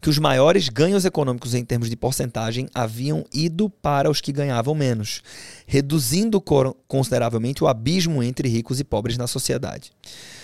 que 0.00 0.08
os 0.08 0.18
maiores 0.18 0.68
ganhos 0.68 1.04
econômicos 1.04 1.54
em 1.54 1.64
termos 1.64 1.88
de 1.88 1.94
porcentagem 1.94 2.68
haviam 2.74 3.24
ido 3.32 3.70
para 3.70 4.10
os 4.10 4.20
que 4.20 4.32
ganhavam 4.32 4.74
menos, 4.74 5.22
reduzindo 5.64 6.42
consideravelmente 6.88 7.62
o 7.62 7.68
abismo 7.68 8.20
entre 8.20 8.48
ricos 8.48 8.80
e 8.80 8.84
pobres 8.84 9.16
na 9.16 9.28
sociedade. 9.28 9.92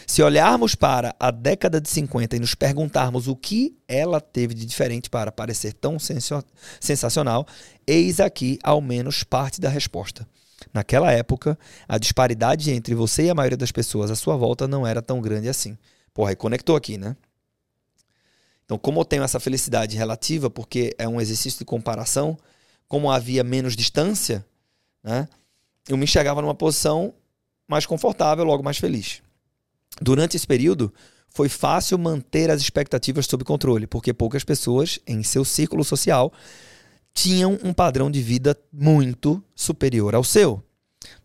Se 0.07 0.23
olharmos 0.23 0.77
para 0.77 1.17
a 1.19 1.33
década 1.33 1.81
de 1.81 1.89
50 1.89 2.37
e 2.37 2.39
nos 2.39 2.55
perguntarmos 2.55 3.27
o 3.27 3.35
que 3.35 3.77
ela 3.89 4.21
teve 4.21 4.55
de 4.55 4.65
diferente 4.65 5.11
para 5.11 5.33
parecer 5.33 5.73
tão 5.73 5.97
sensacional, 6.79 7.47
eis 7.85 8.21
aqui 8.21 8.59
ao 8.63 8.81
menos 8.81 9.25
parte 9.25 9.61
da 9.61 9.69
resposta. 9.69 10.29
Naquela 10.73 11.13
época, 11.13 11.59
a 11.87 11.99
disparidade 11.99 12.71
entre 12.71 12.95
você 12.95 13.25
e 13.25 13.31
a 13.31 13.35
maioria 13.35 13.57
das 13.57 13.73
pessoas 13.73 14.11
à 14.11 14.17
sua 14.17 14.37
volta 14.37 14.67
não 14.67 14.87
era 14.87 15.03
tão 15.03 15.21
grande 15.21 15.49
assim. 15.49 15.77
Porra, 16.15 16.33
e 16.33 16.37
conectou 16.37 16.77
aqui, 16.77 16.97
né? 16.97 17.17
Então, 18.65 18.77
como 18.79 19.01
eu 19.01 19.05
tenho 19.05 19.23
essa 19.23 19.39
felicidade 19.39 19.97
relativa, 19.97 20.51
porque 20.51 20.95
é 20.99 21.07
um 21.07 21.21
exercício 21.21 21.59
de 21.59 21.65
comparação, 21.65 22.37
como 22.89 23.11
havia 23.11 23.45
menos 23.45 23.77
distância, 23.77 24.45
né, 25.03 25.29
eu 25.89 25.97
me 25.97 26.05
enxergava 26.05 26.43
numa 26.43 26.55
posição 26.55 27.15
mais 27.69 27.87
confortável, 27.87 28.45
logo 28.45 28.65
mais 28.65 28.79
feliz. 28.79 29.23
Durante 30.01 30.37
esse 30.37 30.47
período, 30.47 30.93
foi 31.29 31.49
fácil 31.49 31.97
manter 31.99 32.51
as 32.51 32.61
expectativas 32.61 33.27
sob 33.27 33.45
controle, 33.45 33.87
porque 33.87 34.13
poucas 34.13 34.43
pessoas 34.43 34.99
em 35.07 35.23
seu 35.23 35.45
círculo 35.45 35.85
social 35.85 36.33
tinham 37.17 37.59
um 37.65 37.73
padrão 37.73 38.11
de 38.11 38.21
vida 38.21 38.55
muito 38.71 39.43
superior 39.55 40.15
ao 40.15 40.23
seu. 40.23 40.63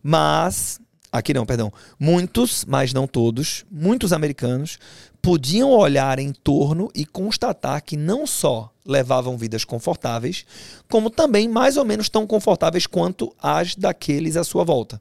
Mas, 0.02 0.80
aqui 1.12 1.34
não, 1.34 1.44
perdão, 1.44 1.70
muitos, 2.00 2.64
mas 2.64 2.94
não 2.94 3.06
todos, 3.06 3.64
muitos 3.70 4.10
americanos 4.10 4.78
podiam 5.20 5.70
olhar 5.70 6.18
em 6.18 6.32
torno 6.32 6.90
e 6.94 7.04
constatar 7.04 7.82
que 7.82 7.96
não 7.96 8.26
só 8.26 8.72
levavam 8.84 9.36
vidas 9.36 9.64
confortáveis, 9.64 10.46
como 10.88 11.10
também 11.10 11.46
mais 11.46 11.76
ou 11.76 11.84
menos 11.84 12.08
tão 12.08 12.26
confortáveis 12.26 12.86
quanto 12.86 13.32
as 13.40 13.76
daqueles 13.76 14.36
à 14.36 14.42
sua 14.42 14.64
volta, 14.64 15.00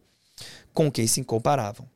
com 0.74 0.92
quem 0.92 1.08
se 1.08 1.24
comparavam. 1.24 1.88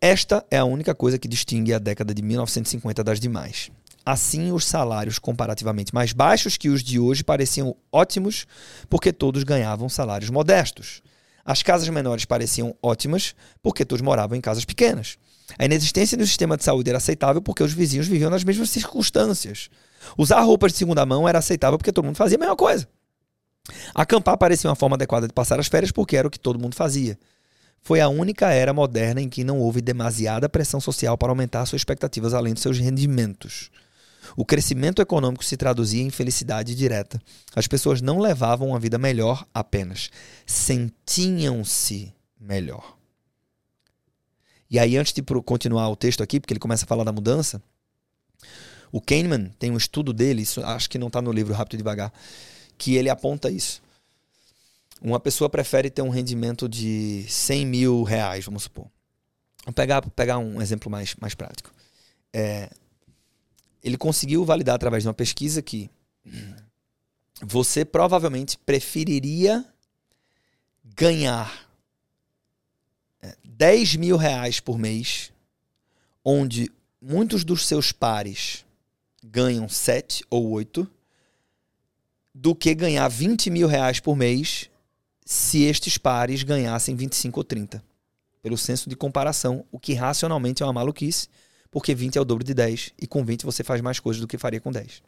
Esta 0.00 0.44
é 0.48 0.58
a 0.58 0.64
única 0.64 0.94
coisa 0.94 1.18
que 1.18 1.28
distingue 1.28 1.74
a 1.74 1.78
década 1.78 2.14
de 2.14 2.22
1950 2.22 3.04
das 3.04 3.20
demais. 3.20 3.70
Assim, 4.04 4.50
os 4.50 4.64
salários 4.64 5.18
comparativamente 5.18 5.94
mais 5.94 6.12
baixos 6.12 6.56
que 6.56 6.68
os 6.68 6.82
de 6.82 6.98
hoje 6.98 7.22
pareciam 7.22 7.76
ótimos, 7.92 8.46
porque 8.90 9.12
todos 9.12 9.44
ganhavam 9.44 9.88
salários 9.88 10.30
modestos. 10.30 11.02
As 11.44 11.62
casas 11.62 11.88
menores 11.88 12.24
pareciam 12.24 12.74
ótimas, 12.82 13.34
porque 13.62 13.84
todos 13.84 14.02
moravam 14.02 14.36
em 14.36 14.40
casas 14.40 14.64
pequenas. 14.64 15.18
A 15.58 15.64
inexistência 15.64 16.16
do 16.16 16.26
sistema 16.26 16.56
de 16.56 16.64
saúde 16.64 16.88
era 16.88 16.98
aceitável 16.98 17.42
porque 17.42 17.62
os 17.62 17.72
vizinhos 17.72 18.06
viviam 18.06 18.30
nas 18.30 18.44
mesmas 18.44 18.70
circunstâncias. 18.70 19.68
Usar 20.16 20.40
roupas 20.40 20.72
de 20.72 20.78
segunda 20.78 21.04
mão 21.04 21.28
era 21.28 21.38
aceitável 21.38 21.78
porque 21.78 21.92
todo 21.92 22.04
mundo 22.04 22.16
fazia 22.16 22.36
a 22.36 22.40
mesma 22.40 22.56
coisa. 22.56 22.88
Acampar 23.94 24.36
parecia 24.36 24.68
uma 24.68 24.76
forma 24.76 24.96
adequada 24.96 25.26
de 25.28 25.32
passar 25.32 25.60
as 25.60 25.68
férias 25.68 25.92
porque 25.92 26.16
era 26.16 26.26
o 26.26 26.30
que 26.30 26.40
todo 26.40 26.58
mundo 26.58 26.74
fazia. 26.74 27.18
Foi 27.80 28.00
a 28.00 28.08
única 28.08 28.50
era 28.50 28.72
moderna 28.72 29.20
em 29.20 29.28
que 29.28 29.42
não 29.42 29.58
houve 29.58 29.80
demasiada 29.80 30.48
pressão 30.48 30.80
social 30.80 31.18
para 31.18 31.30
aumentar 31.30 31.66
suas 31.66 31.80
expectativas 31.80 32.32
além 32.32 32.54
dos 32.54 32.62
seus 32.62 32.78
rendimentos. 32.78 33.70
O 34.36 34.44
crescimento 34.44 35.02
econômico 35.02 35.44
se 35.44 35.56
traduzia 35.56 36.02
em 36.02 36.10
felicidade 36.10 36.74
direta. 36.74 37.20
As 37.54 37.66
pessoas 37.66 38.00
não 38.00 38.18
levavam 38.18 38.68
uma 38.68 38.80
vida 38.80 38.98
melhor 38.98 39.46
apenas, 39.52 40.10
sentiam-se 40.46 42.14
melhor. 42.40 42.96
E 44.70 44.78
aí, 44.78 44.96
antes 44.96 45.12
de 45.12 45.22
continuar 45.42 45.88
o 45.90 45.96
texto 45.96 46.22
aqui, 46.22 46.40
porque 46.40 46.54
ele 46.54 46.60
começa 46.60 46.84
a 46.84 46.88
falar 46.88 47.04
da 47.04 47.12
mudança, 47.12 47.62
o 48.90 49.00
Kahneman 49.00 49.50
tem 49.58 49.70
um 49.70 49.76
estudo 49.76 50.12
dele, 50.12 50.42
isso 50.42 50.64
acho 50.64 50.88
que 50.88 50.98
não 50.98 51.08
está 51.08 51.20
no 51.20 51.32
livro 51.32 51.52
Rápido 51.52 51.74
e 51.74 51.76
Devagar, 51.78 52.12
que 52.78 52.94
ele 52.94 53.10
aponta 53.10 53.50
isso. 53.50 53.82
Uma 55.00 55.18
pessoa 55.18 55.50
prefere 55.50 55.90
ter 55.90 56.02
um 56.02 56.10
rendimento 56.10 56.68
de 56.68 57.24
100 57.28 57.66
mil 57.66 58.02
reais, 58.02 58.44
vamos 58.44 58.62
supor. 58.64 58.86
Vou 59.64 59.74
pegar, 59.74 60.02
pegar 60.10 60.38
um 60.38 60.60
exemplo 60.60 60.90
mais, 60.90 61.14
mais 61.16 61.34
prático. 61.34 61.70
É, 62.32 62.70
ele 63.82 63.96
conseguiu 63.96 64.44
validar 64.44 64.74
através 64.74 65.02
de 65.02 65.08
uma 65.08 65.14
pesquisa 65.14 65.60
que 65.60 65.90
você 67.42 67.84
provavelmente 67.84 68.56
preferiria 68.58 69.64
ganhar 70.84 71.68
10 73.44 73.94
é, 73.94 73.98
mil 73.98 74.16
reais 74.16 74.60
por 74.60 74.78
mês, 74.78 75.32
onde 76.24 76.70
muitos 77.00 77.44
dos 77.44 77.66
seus 77.66 77.90
pares 77.90 78.64
ganham 79.22 79.68
7 79.68 80.24
ou 80.30 80.50
8, 80.50 80.88
do 82.34 82.54
que 82.54 82.74
ganhar 82.74 83.08
20 83.08 83.50
mil 83.50 83.66
reais 83.66 84.00
por 84.00 84.16
mês 84.16 84.70
se 85.24 85.62
estes 85.62 85.98
pares 85.98 86.42
ganhassem 86.42 86.96
25 86.96 87.40
ou 87.40 87.44
30. 87.44 87.82
Pelo 88.42 88.58
senso 88.58 88.88
de 88.88 88.96
comparação, 88.96 89.64
o 89.70 89.78
que 89.78 89.94
racionalmente 89.94 90.62
é 90.62 90.66
uma 90.66 90.72
maluquice, 90.72 91.28
porque 91.72 91.94
20 91.94 92.18
é 92.18 92.20
o 92.20 92.24
dobro 92.24 92.44
de 92.44 92.52
10, 92.52 92.92
e 93.00 93.06
com 93.06 93.24
20 93.24 93.44
você 93.44 93.64
faz 93.64 93.80
mais 93.80 93.98
coisas 93.98 94.20
do 94.20 94.28
que 94.28 94.36
faria 94.36 94.60
com 94.60 94.70
10. 94.70 95.02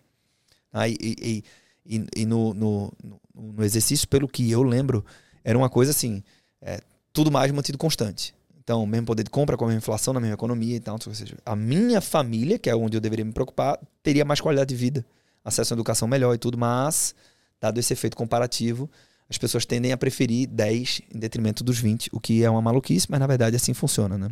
Ah, 0.73 0.89
e, 0.89 0.97
e, 0.99 1.45
e, 1.87 2.07
e 2.17 2.27
no, 2.27 2.55
no, 2.55 2.93
no, 3.35 3.63
exercício, 3.63 4.09
pelo 4.09 4.27
que 4.27 4.51
eu 4.51 4.63
lembro, 4.63 5.05
era 5.45 5.57
uma 5.57 5.69
coisa 5.69 5.91
assim: 5.91 6.25
é, 6.61 6.81
tudo 7.13 7.31
mais 7.31 7.53
mantido 7.53 7.77
constante. 7.77 8.35
Então, 8.59 8.85
mesmo 8.87 9.07
poder 9.07 9.25
de 9.25 9.31
compra 9.31 9.59
com 9.59 9.65
a 9.65 9.69
mesma 9.69 9.79
inflação 9.79 10.15
na 10.15 10.21
mesma 10.21 10.35
economia 10.35 10.75
e 10.75 10.81
tal. 10.81 10.99
Ou 11.07 11.15
seja, 11.15 11.37
a 11.45 11.55
minha 11.55 12.01
família, 12.01 12.59
que 12.59 12.71
é 12.71 12.75
onde 12.75 12.97
eu 12.97 13.01
deveria 13.01 13.25
me 13.25 13.33
preocupar, 13.33 13.79
teria 14.03 14.25
mais 14.25 14.41
qualidade 14.41 14.71
de 14.71 14.75
vida, 14.75 15.05
acesso 15.45 15.75
à 15.75 15.77
educação 15.77 16.09
melhor 16.09 16.35
e 16.35 16.39
tudo, 16.39 16.57
mas, 16.57 17.15
dado 17.61 17.79
esse 17.79 17.93
efeito 17.93 18.17
comparativo, 18.17 18.91
as 19.29 19.37
pessoas 19.37 19.67
tendem 19.67 19.93
a 19.93 19.99
preferir 19.99 20.49
10 20.49 21.03
em 21.15 21.19
detrimento 21.19 21.63
dos 21.63 21.79
20, 21.79 22.09
o 22.11 22.19
que 22.19 22.43
é 22.43 22.49
uma 22.49 22.63
maluquice, 22.63 23.07
mas 23.11 23.21
na 23.21 23.27
verdade 23.27 23.55
assim 23.55 23.75
funciona, 23.75 24.17
né? 24.17 24.31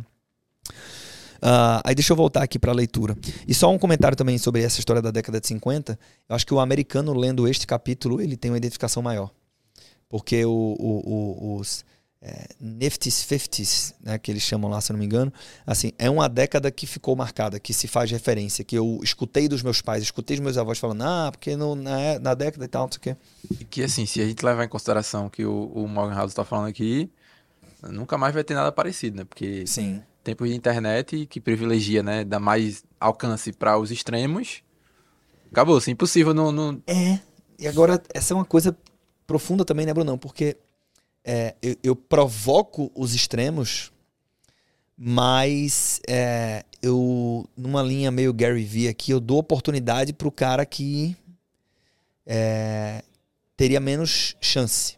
Uh, 1.43 1.83
aí 1.83 1.93
deixa 1.93 2.13
eu 2.13 2.15
voltar 2.15 2.41
aqui 2.41 2.57
para 2.57 2.71
a 2.71 2.75
leitura. 2.75 3.17
E 3.45 3.53
só 3.53 3.69
um 3.69 3.77
comentário 3.77 4.15
também 4.15 4.37
sobre 4.37 4.63
essa 4.63 4.79
história 4.79 5.01
da 5.01 5.11
década 5.11 5.41
de 5.41 5.47
50. 5.47 5.99
Eu 6.29 6.35
acho 6.37 6.45
que 6.45 6.53
o 6.53 6.59
americano 6.59 7.13
lendo 7.13 7.45
este 7.45 7.67
capítulo, 7.67 8.21
ele 8.21 8.37
tem 8.37 8.49
uma 8.49 8.57
identificação 8.57 9.03
maior. 9.03 9.29
Porque 10.07 10.45
o, 10.45 10.49
o, 10.49 11.55
o, 11.55 11.57
os 11.57 11.83
é, 12.21 12.47
Nifties 12.61 13.15
50s, 13.29 13.93
né, 14.01 14.17
que 14.17 14.31
eles 14.31 14.41
chamam 14.41 14.71
lá, 14.71 14.79
se 14.79 14.93
não 14.93 14.99
me 14.99 15.05
engano, 15.05 15.33
assim, 15.67 15.91
é 15.99 16.09
uma 16.09 16.29
década 16.29 16.71
que 16.71 16.87
ficou 16.87 17.13
marcada, 17.13 17.59
que 17.59 17.73
se 17.73 17.89
faz 17.89 18.09
referência, 18.09 18.63
que 18.63 18.77
eu 18.77 19.01
escutei 19.03 19.49
dos 19.49 19.61
meus 19.61 19.81
pais, 19.81 20.01
escutei 20.01 20.37
dos 20.37 20.43
meus 20.45 20.57
avós 20.57 20.79
falando, 20.79 21.01
ah, 21.01 21.29
porque 21.29 21.57
no, 21.57 21.75
na, 21.75 22.19
na 22.19 22.33
década 22.35 22.63
e 22.63 22.67
tal, 22.69 22.83
não 22.83 22.91
sei 22.93 22.97
o 22.97 23.01
quê. 23.01 23.17
E 23.59 23.65
que 23.65 23.83
assim, 23.83 24.05
se 24.05 24.21
a 24.21 24.25
gente 24.25 24.45
levar 24.45 24.63
em 24.63 24.69
consideração 24.69 25.29
que 25.29 25.43
o, 25.43 25.65
o 25.75 25.89
Morgan 25.89 26.15
House 26.15 26.31
está 26.31 26.45
falando 26.45 26.69
aqui, 26.69 27.11
nunca 27.89 28.17
mais 28.17 28.33
vai 28.33 28.45
ter 28.45 28.53
nada 28.53 28.71
parecido, 28.71 29.17
né? 29.17 29.25
Porque 29.25 29.67
Sim 29.67 30.01
tempos 30.23 30.49
de 30.49 30.55
internet 30.55 31.25
que 31.25 31.41
privilegia, 31.41 32.01
né? 32.01 32.23
Dá 32.23 32.39
mais 32.39 32.83
alcance 32.99 33.51
para 33.51 33.77
os 33.77 33.91
extremos. 33.91 34.63
Acabou, 35.51 35.77
assim, 35.77 35.91
impossível 35.91 36.33
não, 36.33 36.51
não. 36.51 36.81
É. 36.87 37.19
E 37.59 37.67
agora, 37.67 38.01
essa 38.13 38.33
é 38.33 38.35
uma 38.35 38.45
coisa 38.45 38.75
profunda 39.27 39.63
também, 39.63 39.85
né, 39.85 39.93
Brunão? 39.93 40.17
Porque 40.17 40.57
é, 41.23 41.55
eu, 41.61 41.75
eu, 41.83 41.95
provoco 41.95 42.91
os 42.95 43.13
extremos, 43.13 43.91
mas 44.97 46.01
é, 46.07 46.65
eu, 46.81 47.47
numa 47.55 47.81
linha 47.81 48.11
meio 48.11 48.33
Gary 48.33 48.63
Vee 48.63 48.87
aqui, 48.87 49.11
eu 49.11 49.19
dou 49.19 49.37
oportunidade 49.37 50.11
pro 50.13 50.31
cara 50.31 50.65
que 50.65 51.15
é, 52.25 53.03
teria 53.55 53.79
menos 53.79 54.35
chance. 54.41 54.97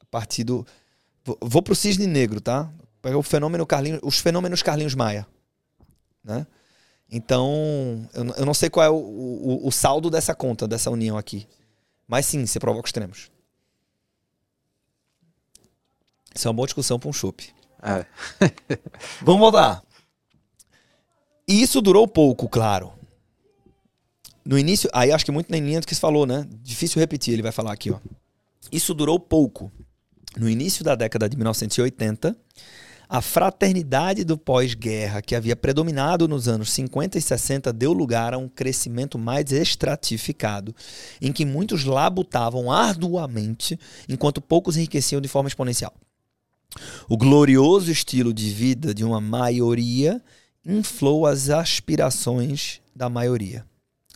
A 0.00 0.04
partir 0.06 0.44
do. 0.44 0.66
Vou, 1.40 1.62
pro 1.62 1.76
cisne 1.76 2.06
negro, 2.06 2.40
tá? 2.40 2.72
O 3.02 3.22
fenômeno 3.22 3.66
Carlinhos, 3.66 4.00
os 4.02 4.18
fenômenos 4.18 4.62
Carlinhos 4.62 4.94
Maia. 4.94 5.26
Né? 6.22 6.46
Então, 7.10 8.08
eu, 8.14 8.24
eu 8.36 8.46
não 8.46 8.54
sei 8.54 8.70
qual 8.70 8.86
é 8.86 8.90
o, 8.90 8.94
o, 8.94 9.66
o, 9.66 9.72
saldo 9.72 10.10
dessa 10.10 10.34
conta, 10.34 10.68
dessa 10.68 10.90
união 10.90 11.18
aqui. 11.18 11.46
Mas 12.06 12.26
sim, 12.26 12.46
você 12.46 12.60
provoca 12.60 12.88
extremos. 12.88 13.30
Isso 16.34 16.46
é 16.46 16.50
uma 16.50 16.56
boa 16.56 16.66
discussão 16.66 16.98
para 16.98 17.08
um 17.08 17.12
chope. 17.12 17.52
É. 17.82 18.06
Vamos 19.22 19.40
voltar. 19.40 19.82
E 21.48 21.60
isso 21.62 21.80
durou 21.80 22.06
pouco, 22.06 22.48
claro. 22.48 22.92
No 24.44 24.58
início, 24.58 24.88
aí 24.92 25.10
acho 25.10 25.24
que 25.24 25.32
muito 25.32 25.50
na 25.50 25.58
linha 25.58 25.80
do 25.80 25.86
que 25.86 25.94
se 25.94 26.00
falou, 26.00 26.26
né? 26.26 26.46
Difícil 26.62 27.00
repetir, 27.00 27.34
ele 27.34 27.42
vai 27.42 27.52
falar 27.52 27.72
aqui, 27.72 27.90
ó. 27.90 27.98
Isso 28.70 28.94
durou 28.94 29.18
pouco. 29.18 29.70
No 30.36 30.48
início 30.48 30.84
da 30.84 30.94
década 30.94 31.28
de 31.28 31.36
1980, 31.36 32.36
a 33.12 33.20
fraternidade 33.20 34.22
do 34.22 34.38
pós-guerra, 34.38 35.20
que 35.20 35.34
havia 35.34 35.56
predominado 35.56 36.28
nos 36.28 36.46
anos 36.46 36.70
50 36.70 37.18
e 37.18 37.20
60, 37.20 37.72
deu 37.72 37.92
lugar 37.92 38.32
a 38.32 38.38
um 38.38 38.48
crescimento 38.48 39.18
mais 39.18 39.50
estratificado, 39.50 40.72
em 41.20 41.32
que 41.32 41.44
muitos 41.44 41.84
labutavam 41.84 42.70
arduamente, 42.70 43.76
enquanto 44.08 44.40
poucos 44.40 44.76
enriqueciam 44.76 45.20
de 45.20 45.26
forma 45.26 45.48
exponencial. 45.48 45.92
O 47.08 47.16
glorioso 47.16 47.90
estilo 47.90 48.32
de 48.32 48.48
vida 48.48 48.94
de 48.94 49.04
uma 49.04 49.20
maioria 49.20 50.22
inflou 50.64 51.26
as 51.26 51.50
aspirações 51.50 52.80
da 52.94 53.08
maioria. 53.08 53.66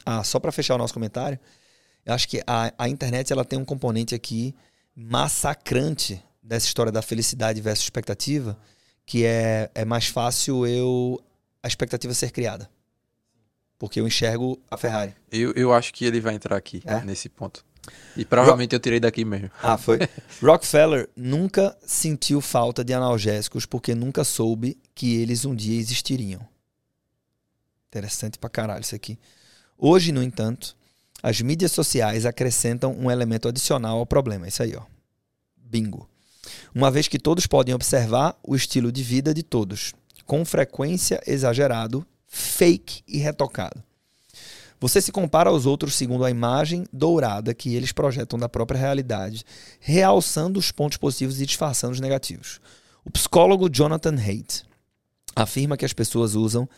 Ah, 0.06 0.22
só 0.22 0.38
para 0.38 0.52
fechar 0.52 0.76
o 0.76 0.78
nosso 0.78 0.94
comentário, 0.94 1.40
eu 2.06 2.14
acho 2.14 2.28
que 2.28 2.40
a, 2.46 2.72
a 2.78 2.88
internet 2.88 3.32
ela 3.32 3.44
tem 3.44 3.58
um 3.58 3.64
componente 3.64 4.14
aqui 4.14 4.54
massacrante 4.94 6.22
dessa 6.40 6.66
história 6.66 6.92
da 6.92 7.02
felicidade 7.02 7.60
versus 7.60 7.84
expectativa, 7.84 8.56
que 9.06 9.24
é, 9.24 9.70
é 9.74 9.84
mais 9.84 10.06
fácil 10.06 10.66
eu 10.66 11.22
a 11.62 11.68
expectativa 11.68 12.12
ser 12.14 12.30
criada. 12.30 12.68
Porque 13.78 14.00
eu 14.00 14.06
enxergo 14.06 14.58
a 14.70 14.76
Ferrari. 14.76 15.14
Eu, 15.30 15.52
eu 15.52 15.72
acho 15.72 15.92
que 15.92 16.04
ele 16.04 16.20
vai 16.20 16.34
entrar 16.34 16.56
aqui, 16.56 16.82
é? 16.84 17.02
nesse 17.04 17.28
ponto. 17.28 17.64
E 18.16 18.24
provavelmente 18.24 18.72
Ro 18.72 18.76
eu 18.76 18.80
tirei 18.80 19.00
daqui 19.00 19.24
mesmo. 19.24 19.50
Ah, 19.62 19.76
foi. 19.76 19.98
Rockefeller 20.40 21.08
nunca 21.14 21.76
sentiu 21.84 22.40
falta 22.40 22.84
de 22.84 22.94
analgésicos 22.94 23.66
porque 23.66 23.94
nunca 23.94 24.24
soube 24.24 24.78
que 24.94 25.20
eles 25.20 25.44
um 25.44 25.54
dia 25.54 25.78
existiriam. 25.78 26.40
Interessante 27.88 28.38
pra 28.38 28.48
caralho 28.48 28.82
isso 28.82 28.94
aqui. 28.94 29.18
Hoje, 29.76 30.12
no 30.12 30.22
entanto, 30.22 30.76
as 31.22 31.40
mídias 31.40 31.72
sociais 31.72 32.24
acrescentam 32.24 32.96
um 32.96 33.10
elemento 33.10 33.48
adicional 33.48 33.98
ao 33.98 34.06
problema. 34.06 34.48
Isso 34.48 34.62
aí, 34.62 34.74
ó. 34.74 34.82
Bingo 35.56 36.08
uma 36.74 36.90
vez 36.90 37.08
que 37.08 37.18
todos 37.18 37.46
podem 37.46 37.74
observar 37.74 38.36
o 38.42 38.54
estilo 38.54 38.90
de 38.90 39.02
vida 39.02 39.32
de 39.32 39.42
todos, 39.42 39.92
com 40.26 40.44
frequência 40.44 41.20
exagerado, 41.26 42.06
fake 42.26 43.02
e 43.06 43.18
retocado. 43.18 43.82
Você 44.80 45.00
se 45.00 45.12
compara 45.12 45.48
aos 45.48 45.64
outros 45.64 45.94
segundo 45.94 46.24
a 46.24 46.30
imagem 46.30 46.84
dourada 46.92 47.54
que 47.54 47.74
eles 47.74 47.92
projetam 47.92 48.38
da 48.38 48.48
própria 48.48 48.78
realidade, 48.78 49.44
realçando 49.80 50.58
os 50.58 50.70
pontos 50.70 50.98
positivos 50.98 51.40
e 51.40 51.46
disfarçando 51.46 51.94
os 51.94 52.00
negativos. 52.00 52.60
O 53.04 53.10
psicólogo 53.10 53.70
Jonathan 53.70 54.16
Haidt 54.16 54.64
afirma 55.34 55.76
que 55.76 55.84
as 55.84 55.92
pessoas 55.92 56.34
usam 56.34 56.68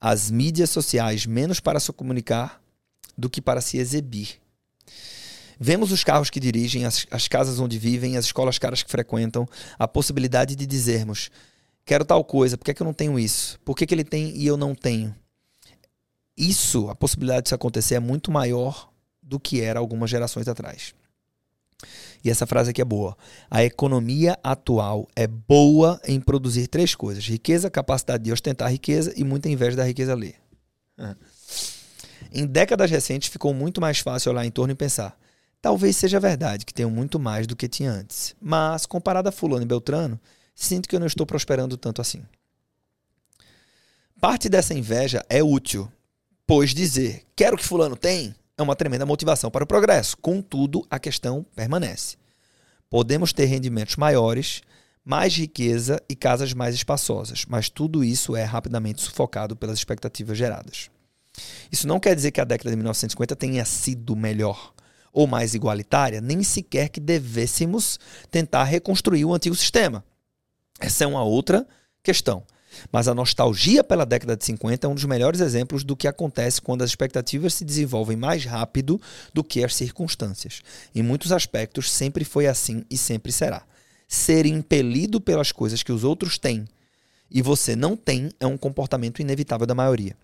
as 0.00 0.30
mídias 0.30 0.70
sociais 0.70 1.26
menos 1.26 1.58
para 1.58 1.80
se 1.80 1.92
comunicar 1.92 2.60
do 3.16 3.30
que 3.30 3.40
para 3.40 3.60
se 3.60 3.78
exibir. 3.78 4.38
Vemos 5.58 5.92
os 5.92 6.04
carros 6.04 6.30
que 6.30 6.40
dirigem, 6.40 6.84
as, 6.84 7.06
as 7.10 7.28
casas 7.28 7.58
onde 7.58 7.78
vivem, 7.78 8.16
as 8.16 8.26
escolas 8.26 8.58
caras 8.58 8.82
que 8.82 8.90
frequentam, 8.90 9.48
a 9.78 9.88
possibilidade 9.88 10.54
de 10.54 10.66
dizermos: 10.66 11.30
quero 11.84 12.04
tal 12.04 12.22
coisa, 12.24 12.58
por 12.58 12.64
que, 12.64 12.70
é 12.72 12.74
que 12.74 12.82
eu 12.82 12.86
não 12.86 12.94
tenho 12.94 13.18
isso? 13.18 13.58
Por 13.64 13.74
que, 13.76 13.86
que 13.86 13.94
ele 13.94 14.04
tem 14.04 14.36
e 14.36 14.46
eu 14.46 14.56
não 14.56 14.74
tenho? 14.74 15.14
isso, 16.36 16.90
a 16.90 16.94
possibilidade 16.94 17.44
disso 17.44 17.54
acontecer 17.54 17.94
é 17.94 18.00
muito 18.00 18.30
maior 18.30 18.90
do 19.22 19.40
que 19.40 19.60
era 19.60 19.80
algumas 19.80 20.10
gerações 20.10 20.46
atrás. 20.46 20.94
E 22.22 22.30
essa 22.30 22.46
frase 22.46 22.70
aqui 22.70 22.80
é 22.80 22.84
boa. 22.84 23.16
A 23.50 23.64
economia 23.64 24.38
atual 24.42 25.08
é 25.14 25.26
boa 25.26 26.00
em 26.04 26.20
produzir 26.20 26.66
três 26.66 26.94
coisas: 26.94 27.26
riqueza, 27.26 27.70
capacidade 27.70 28.24
de 28.24 28.32
ostentar 28.32 28.70
riqueza 28.70 29.12
e 29.16 29.24
muita 29.24 29.48
inveja 29.48 29.76
da 29.76 29.84
riqueza 29.84 30.14
ler. 30.14 30.36
Em 32.32 32.46
décadas 32.46 32.90
recentes 32.90 33.28
ficou 33.28 33.54
muito 33.54 33.80
mais 33.80 33.98
fácil 33.98 34.32
olhar 34.32 34.44
em 34.44 34.50
torno 34.50 34.72
e 34.72 34.76
pensar: 34.76 35.16
talvez 35.60 35.96
seja 35.96 36.20
verdade 36.20 36.64
que 36.64 36.74
tenho 36.74 36.90
muito 36.90 37.18
mais 37.18 37.46
do 37.46 37.56
que 37.56 37.68
tinha 37.68 37.90
antes, 37.90 38.34
mas 38.40 38.86
comparado 38.86 39.28
a 39.28 39.32
Fulano 39.32 39.62
e 39.62 39.66
Beltrano, 39.66 40.20
sinto 40.54 40.88
que 40.88 40.96
eu 40.96 41.00
não 41.00 41.06
estou 41.06 41.26
prosperando 41.26 41.76
tanto 41.76 42.00
assim. 42.00 42.22
Parte 44.20 44.48
dessa 44.48 44.74
inveja 44.74 45.24
é 45.28 45.42
útil, 45.42 45.90
pois 46.46 46.72
dizer 46.72 47.24
quero 47.34 47.56
que 47.56 47.64
Fulano 47.64 47.96
tem 47.96 48.34
é 48.58 48.62
uma 48.62 48.74
tremenda 48.74 49.04
motivação 49.04 49.50
para 49.50 49.64
o 49.64 49.66
progresso. 49.66 50.16
Contudo, 50.16 50.86
a 50.90 50.98
questão 50.98 51.44
permanece. 51.54 52.16
Podemos 52.88 53.32
ter 53.32 53.44
rendimentos 53.44 53.96
maiores, 53.96 54.62
mais 55.04 55.36
riqueza 55.36 56.02
e 56.08 56.16
casas 56.16 56.54
mais 56.54 56.74
espaçosas, 56.74 57.44
mas 57.46 57.68
tudo 57.68 58.02
isso 58.02 58.34
é 58.34 58.44
rapidamente 58.44 59.02
sufocado 59.02 59.54
pelas 59.54 59.78
expectativas 59.78 60.38
geradas. 60.38 60.90
Isso 61.70 61.86
não 61.86 62.00
quer 62.00 62.14
dizer 62.14 62.30
que 62.30 62.40
a 62.40 62.44
década 62.44 62.70
de 62.70 62.76
1950 62.76 63.36
tenha 63.36 63.64
sido 63.64 64.16
melhor 64.16 64.72
ou 65.16 65.26
mais 65.26 65.54
igualitária, 65.54 66.20
nem 66.20 66.42
sequer 66.42 66.90
que 66.90 67.00
devêssemos 67.00 67.98
tentar 68.30 68.64
reconstruir 68.64 69.24
o 69.24 69.32
antigo 69.32 69.56
sistema. 69.56 70.04
Essa 70.78 71.04
é 71.04 71.06
uma 71.06 71.24
outra 71.24 71.66
questão. 72.02 72.44
Mas 72.92 73.08
a 73.08 73.14
nostalgia 73.14 73.82
pela 73.82 74.04
década 74.04 74.36
de 74.36 74.44
50 74.44 74.86
é 74.86 74.90
um 74.90 74.94
dos 74.94 75.06
melhores 75.06 75.40
exemplos 75.40 75.84
do 75.84 75.96
que 75.96 76.06
acontece 76.06 76.60
quando 76.60 76.82
as 76.82 76.90
expectativas 76.90 77.54
se 77.54 77.64
desenvolvem 77.64 78.14
mais 78.14 78.44
rápido 78.44 79.00
do 79.32 79.42
que 79.42 79.64
as 79.64 79.74
circunstâncias. 79.74 80.60
Em 80.94 81.02
muitos 81.02 81.32
aspectos, 81.32 81.90
sempre 81.90 82.22
foi 82.22 82.46
assim 82.46 82.84
e 82.90 82.98
sempre 82.98 83.32
será. 83.32 83.64
Ser 84.06 84.44
impelido 84.44 85.18
pelas 85.18 85.50
coisas 85.50 85.82
que 85.82 85.92
os 85.92 86.04
outros 86.04 86.36
têm 86.36 86.66
e 87.30 87.40
você 87.40 87.74
não 87.74 87.96
tem 87.96 88.30
é 88.38 88.46
um 88.46 88.58
comportamento 88.58 89.22
inevitável 89.22 89.66
da 89.66 89.74
maioria. 89.74 90.14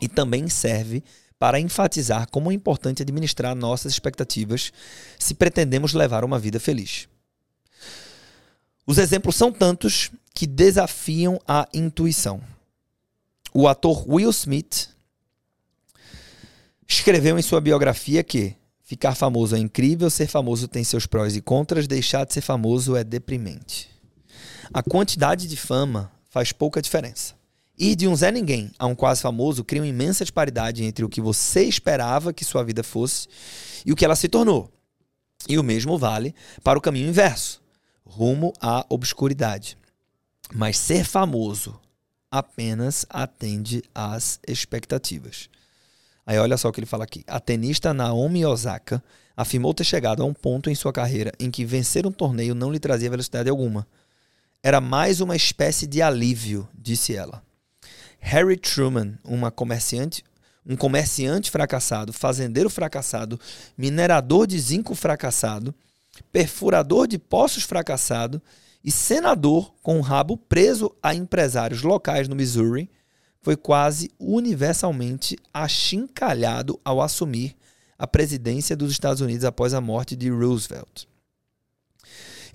E 0.00 0.08
também 0.08 0.48
serve 0.48 1.04
para 1.38 1.60
enfatizar 1.60 2.28
como 2.30 2.50
é 2.50 2.54
importante 2.54 3.02
administrar 3.02 3.54
nossas 3.54 3.92
expectativas 3.92 4.72
se 5.18 5.34
pretendemos 5.34 5.92
levar 5.92 6.24
uma 6.24 6.38
vida 6.38 6.58
feliz. 6.58 7.08
Os 8.86 8.98
exemplos 8.98 9.36
são 9.36 9.52
tantos 9.52 10.10
que 10.32 10.46
desafiam 10.46 11.40
a 11.46 11.68
intuição. 11.74 12.40
O 13.52 13.66
ator 13.66 14.08
Will 14.08 14.30
Smith 14.30 14.90
escreveu 16.86 17.38
em 17.38 17.42
sua 17.42 17.60
biografia 17.60 18.22
que 18.22 18.54
ficar 18.84 19.14
famoso 19.14 19.56
é 19.56 19.58
incrível, 19.58 20.08
ser 20.08 20.28
famoso 20.28 20.68
tem 20.68 20.84
seus 20.84 21.06
prós 21.06 21.34
e 21.34 21.40
contras, 21.40 21.88
deixar 21.88 22.24
de 22.24 22.32
ser 22.32 22.40
famoso 22.40 22.94
é 22.94 23.02
deprimente. 23.02 23.90
A 24.72 24.82
quantidade 24.82 25.48
de 25.48 25.56
fama 25.56 26.12
faz 26.30 26.52
pouca 26.52 26.80
diferença. 26.80 27.34
Ir 27.78 27.94
de 27.94 28.08
um 28.08 28.16
Zé 28.16 28.30
Ninguém 28.30 28.70
a 28.78 28.86
um 28.86 28.94
quase 28.94 29.20
famoso 29.20 29.64
cria 29.64 29.82
uma 29.82 29.88
imensa 29.88 30.24
disparidade 30.24 30.82
entre 30.82 31.04
o 31.04 31.08
que 31.08 31.20
você 31.20 31.64
esperava 31.64 32.32
que 32.32 32.44
sua 32.44 32.64
vida 32.64 32.82
fosse 32.82 33.28
e 33.84 33.92
o 33.92 33.96
que 33.96 34.04
ela 34.04 34.16
se 34.16 34.28
tornou. 34.28 34.70
E 35.48 35.58
o 35.58 35.62
mesmo 35.62 35.98
vale 35.98 36.34
para 36.62 36.78
o 36.78 36.82
caminho 36.82 37.08
inverso 37.08 37.62
rumo 38.06 38.52
à 38.60 38.86
obscuridade. 38.88 39.76
Mas 40.54 40.78
ser 40.78 41.04
famoso 41.04 41.78
apenas 42.30 43.04
atende 43.10 43.82
às 43.94 44.38
expectativas. 44.46 45.48
Aí 46.24 46.38
olha 46.38 46.56
só 46.56 46.68
o 46.68 46.72
que 46.72 46.80
ele 46.80 46.86
fala 46.86 47.04
aqui. 47.04 47.24
A 47.26 47.40
tenista 47.40 47.92
Naomi 47.92 48.44
Osaka 48.46 49.02
afirmou 49.36 49.74
ter 49.74 49.84
chegado 49.84 50.22
a 50.22 50.26
um 50.26 50.32
ponto 50.32 50.70
em 50.70 50.74
sua 50.74 50.92
carreira 50.92 51.32
em 51.38 51.50
que 51.50 51.64
vencer 51.64 52.06
um 52.06 52.12
torneio 52.12 52.54
não 52.54 52.72
lhe 52.72 52.78
trazia 52.78 53.10
velocidade 53.10 53.50
alguma. 53.50 53.86
Era 54.62 54.80
mais 54.80 55.20
uma 55.20 55.36
espécie 55.36 55.86
de 55.86 56.00
alívio, 56.00 56.68
disse 56.74 57.14
ela. 57.14 57.45
Harry 58.18 58.56
Truman, 58.56 59.18
uma 59.24 59.50
comerciante, 59.50 60.24
um 60.64 60.76
comerciante 60.76 61.50
fracassado, 61.50 62.12
fazendeiro 62.12 62.68
fracassado, 62.68 63.38
minerador 63.78 64.46
de 64.46 64.58
zinco 64.58 64.94
fracassado, 64.94 65.74
perfurador 66.32 67.06
de 67.06 67.18
poços 67.18 67.62
fracassado 67.62 68.42
e 68.82 68.90
senador 68.90 69.72
com 69.82 69.98
o 69.98 70.02
rabo 70.02 70.36
preso 70.36 70.94
a 71.02 71.14
empresários 71.14 71.82
locais 71.82 72.28
no 72.28 72.36
Missouri, 72.36 72.90
foi 73.40 73.56
quase 73.56 74.10
universalmente 74.18 75.38
achincalhado 75.54 76.80
ao 76.84 77.00
assumir 77.00 77.56
a 77.98 78.06
presidência 78.06 78.76
dos 78.76 78.90
Estados 78.90 79.20
Unidos 79.20 79.44
após 79.44 79.72
a 79.72 79.80
morte 79.80 80.16
de 80.16 80.28
Roosevelt. 80.28 81.06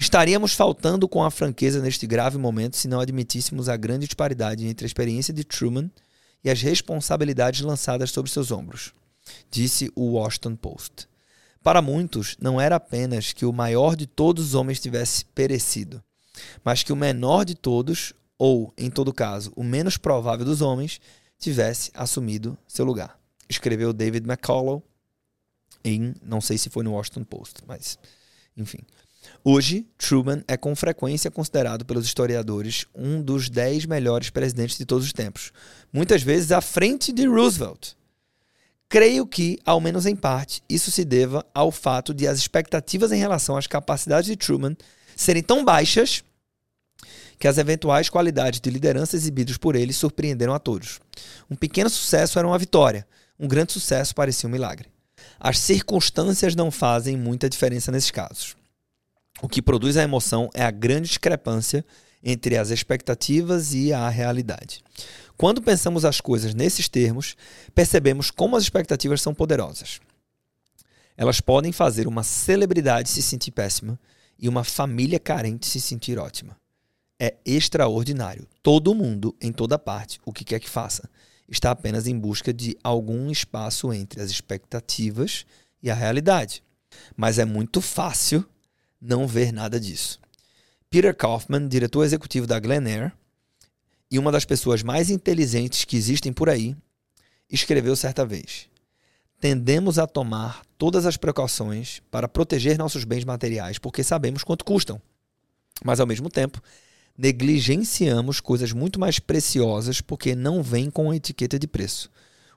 Estaríamos 0.02 0.54
faltando 0.56 1.08
com 1.08 1.24
a 1.24 1.30
franqueza 1.30 1.80
neste 1.80 2.08
grave 2.08 2.36
momento 2.36 2.76
se 2.76 2.88
não 2.88 3.00
admitíssemos 3.00 3.70
a 3.70 3.78
grande 3.78 4.08
disparidade 4.08 4.66
entre 4.66 4.84
a 4.84 4.88
experiência 4.88 5.32
de 5.32 5.44
Truman 5.44 5.92
e 6.44 6.50
as 6.50 6.60
responsabilidades 6.60 7.62
lançadas 7.62 8.10
sobre 8.10 8.32
seus 8.32 8.50
ombros, 8.50 8.96
disse 9.52 9.92
o 9.96 10.14
Washington 10.14 10.56
Post. 10.56 11.08
Para 11.62 11.84
muitos, 11.84 12.36
não 12.42 12.60
era 12.60 12.78
apenas 12.78 13.32
que 13.32 13.46
o 13.46 13.54
maior 13.54 13.96
de 13.96 14.08
todos 14.08 14.48
os 14.48 14.54
homens 14.56 14.80
tivesse 14.80 15.24
perecido, 15.24 16.04
mas 16.66 16.82
que 16.82 16.92
o 16.92 16.96
menor 16.96 17.46
de 17.46 17.54
todos, 17.54 18.12
ou, 18.40 18.74
em 18.76 18.90
todo 18.90 19.14
caso, 19.14 19.54
o 19.56 19.64
menos 19.64 19.98
provável 19.98 20.44
dos 20.44 20.64
homens, 20.64 21.00
tivesse 21.38 21.92
assumido 21.94 22.58
seu 22.68 22.86
lugar. 22.86 23.20
Escreveu 23.48 23.94
David 23.94 24.28
McCullough 24.28 24.82
em, 25.84 26.16
não 26.24 26.42
sei 26.42 26.58
se 26.58 26.72
foi 26.72 26.84
no 26.84 26.94
Washington 26.94 27.24
Post, 27.24 27.62
mas 27.68 28.00
enfim. 28.58 28.80
Hoje, 29.44 29.88
Truman 29.98 30.44
é 30.48 30.56
com 30.56 30.76
frequência 30.76 31.32
considerado 31.32 31.86
pelos 31.86 32.06
historiadores 32.06 32.86
um 32.94 33.22
dos 33.22 33.50
dez 33.50 33.86
melhores 33.86 34.30
presidentes 34.30 34.78
de 34.78 34.86
todos 34.86 35.06
os 35.06 35.14
tempos, 35.14 35.52
muitas 35.92 36.22
vezes 36.22 36.52
à 36.52 36.62
frente 36.62 37.12
de 37.12 37.26
Roosevelt. 37.26 37.94
Creio 38.88 39.26
que, 39.26 39.58
ao 39.66 39.80
menos 39.80 40.06
em 40.06 40.16
parte, 40.16 40.62
isso 40.70 40.92
se 40.92 41.06
deva 41.06 41.46
ao 41.54 41.72
fato 41.72 42.14
de 42.14 42.28
as 42.28 42.38
expectativas 42.38 43.12
em 43.12 43.18
relação 43.18 43.56
às 43.56 43.66
capacidades 43.66 44.26
de 44.30 44.36
Truman 44.36 44.76
serem 45.16 45.42
tão 45.42 45.64
baixas 45.64 46.24
que 47.40 47.48
as 47.48 47.58
eventuais 47.58 48.10
qualidades 48.10 48.60
de 48.60 48.70
liderança 48.70 49.16
exibidas 49.16 49.58
por 49.58 49.76
ele 49.76 49.94
surpreenderam 49.94 50.54
a 50.54 50.60
todos. 50.60 51.00
Um 51.50 51.56
pequeno 51.56 51.90
sucesso 51.90 52.38
era 52.38 52.48
uma 52.48 52.60
vitória, 52.60 53.08
um 53.40 53.48
grande 53.48 53.72
sucesso 53.72 54.14
parecia 54.14 54.48
um 54.48 54.52
milagre. 54.52 54.90
As 55.40 55.58
circunstâncias 55.58 56.54
não 56.54 56.70
fazem 56.70 57.18
muita 57.18 57.50
diferença 57.50 57.92
nesses 57.92 58.12
casos. 58.12 58.56
O 59.42 59.50
que 59.50 59.62
produz 59.62 59.98
a 59.98 60.04
emoção 60.04 60.50
é 60.54 60.64
a 60.64 60.72
grande 60.72 61.08
discrepância 61.10 61.84
entre 62.24 62.56
as 62.56 62.70
expectativas 62.70 63.74
e 63.74 63.92
a 63.92 64.08
realidade. 64.08 64.84
Quando 65.36 65.62
pensamos 65.62 66.06
as 66.06 66.22
coisas 66.22 66.54
nesses 66.54 66.88
termos, 66.88 67.36
percebemos 67.74 68.30
como 68.30 68.56
as 68.56 68.62
expectativas 68.62 69.22
são 69.22 69.34
poderosas. 69.34 70.00
Elas 71.18 71.42
podem 71.42 71.72
fazer 71.72 72.08
uma 72.08 72.22
celebridade 72.22 73.10
se 73.10 73.22
sentir 73.24 73.52
péssima 73.52 74.00
e 74.38 74.48
uma 74.48 74.64
família 74.64 75.20
carente 75.20 75.66
se 75.66 75.82
sentir 75.82 76.20
ótima. 76.20 76.56
É 77.20 77.36
extraordinário. 77.44 78.48
Todo 78.62 78.96
mundo, 78.96 79.36
em 79.42 79.52
toda 79.52 79.80
parte, 79.80 80.20
o 80.24 80.32
que 80.32 80.44
quer 80.44 80.60
que 80.60 80.70
faça, 80.70 81.10
está 81.50 81.72
apenas 81.72 82.08
em 82.08 82.18
busca 82.18 82.54
de 82.54 82.78
algum 82.84 83.30
espaço 83.32 83.92
entre 83.92 84.22
as 84.22 84.30
expectativas 84.30 85.46
e 85.82 85.90
a 85.90 85.96
realidade. 85.96 86.64
Mas 87.16 87.40
é 87.40 87.46
muito 87.46 87.82
fácil 87.82 88.46
não 89.02 89.28
ver 89.28 89.52
nada 89.52 89.80
disso. 89.80 90.20
Peter 90.90 91.16
Kaufman, 91.16 91.68
diretor 91.68 92.04
executivo 92.04 92.46
da 92.46 92.60
Glenair, 92.60 93.12
e 94.12 94.20
uma 94.20 94.32
das 94.32 94.46
pessoas 94.46 94.84
mais 94.84 95.10
inteligentes 95.10 95.86
que 95.86 95.96
existem 95.96 96.34
por 96.34 96.50
aí, 96.50 96.76
escreveu 97.50 97.96
certa 97.96 98.26
vez: 98.26 98.70
Tendemos 99.40 99.98
a 99.98 100.06
tomar 100.06 100.64
todas 100.78 101.06
as 101.06 101.18
precauções 101.18 102.02
para 102.12 102.28
proteger 102.28 102.78
nossos 102.78 103.04
bens 103.04 103.24
materiais 103.24 103.80
porque 103.80 104.04
sabemos 104.04 104.44
quanto 104.44 104.66
custam. 104.66 105.02
Mas, 105.84 106.00
ao 106.00 106.06
mesmo 106.06 106.30
tempo, 106.30 106.62
negligenciamos 107.18 108.40
coisas 108.40 108.72
muito 108.72 109.00
mais 109.00 109.18
preciosas 109.18 110.00
porque 110.00 110.36
não 110.36 110.62
vêm 110.62 110.92
com 110.92 111.14
etiqueta 111.14 111.58
de 111.58 111.68
preço. 111.68 112.12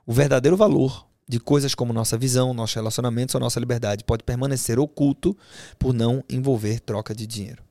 O 0.05 0.13
verdadeiro 0.13 0.55
valor 0.55 1.07
de 1.27 1.39
coisas 1.39 1.73
como 1.73 1.91
nossa 1.91 2.17
visão, 2.17 2.53
nossos 2.53 2.75
relacionamentos 2.75 3.33
ou 3.35 3.41
nossa 3.41 3.59
liberdade 3.59 4.03
pode 4.03 4.23
permanecer 4.23 4.79
oculto 4.79 5.35
por 5.79 5.93
não 5.93 6.23
envolver 6.29 6.79
troca 6.79 7.15
de 7.15 7.25
dinheiro. 7.25 7.63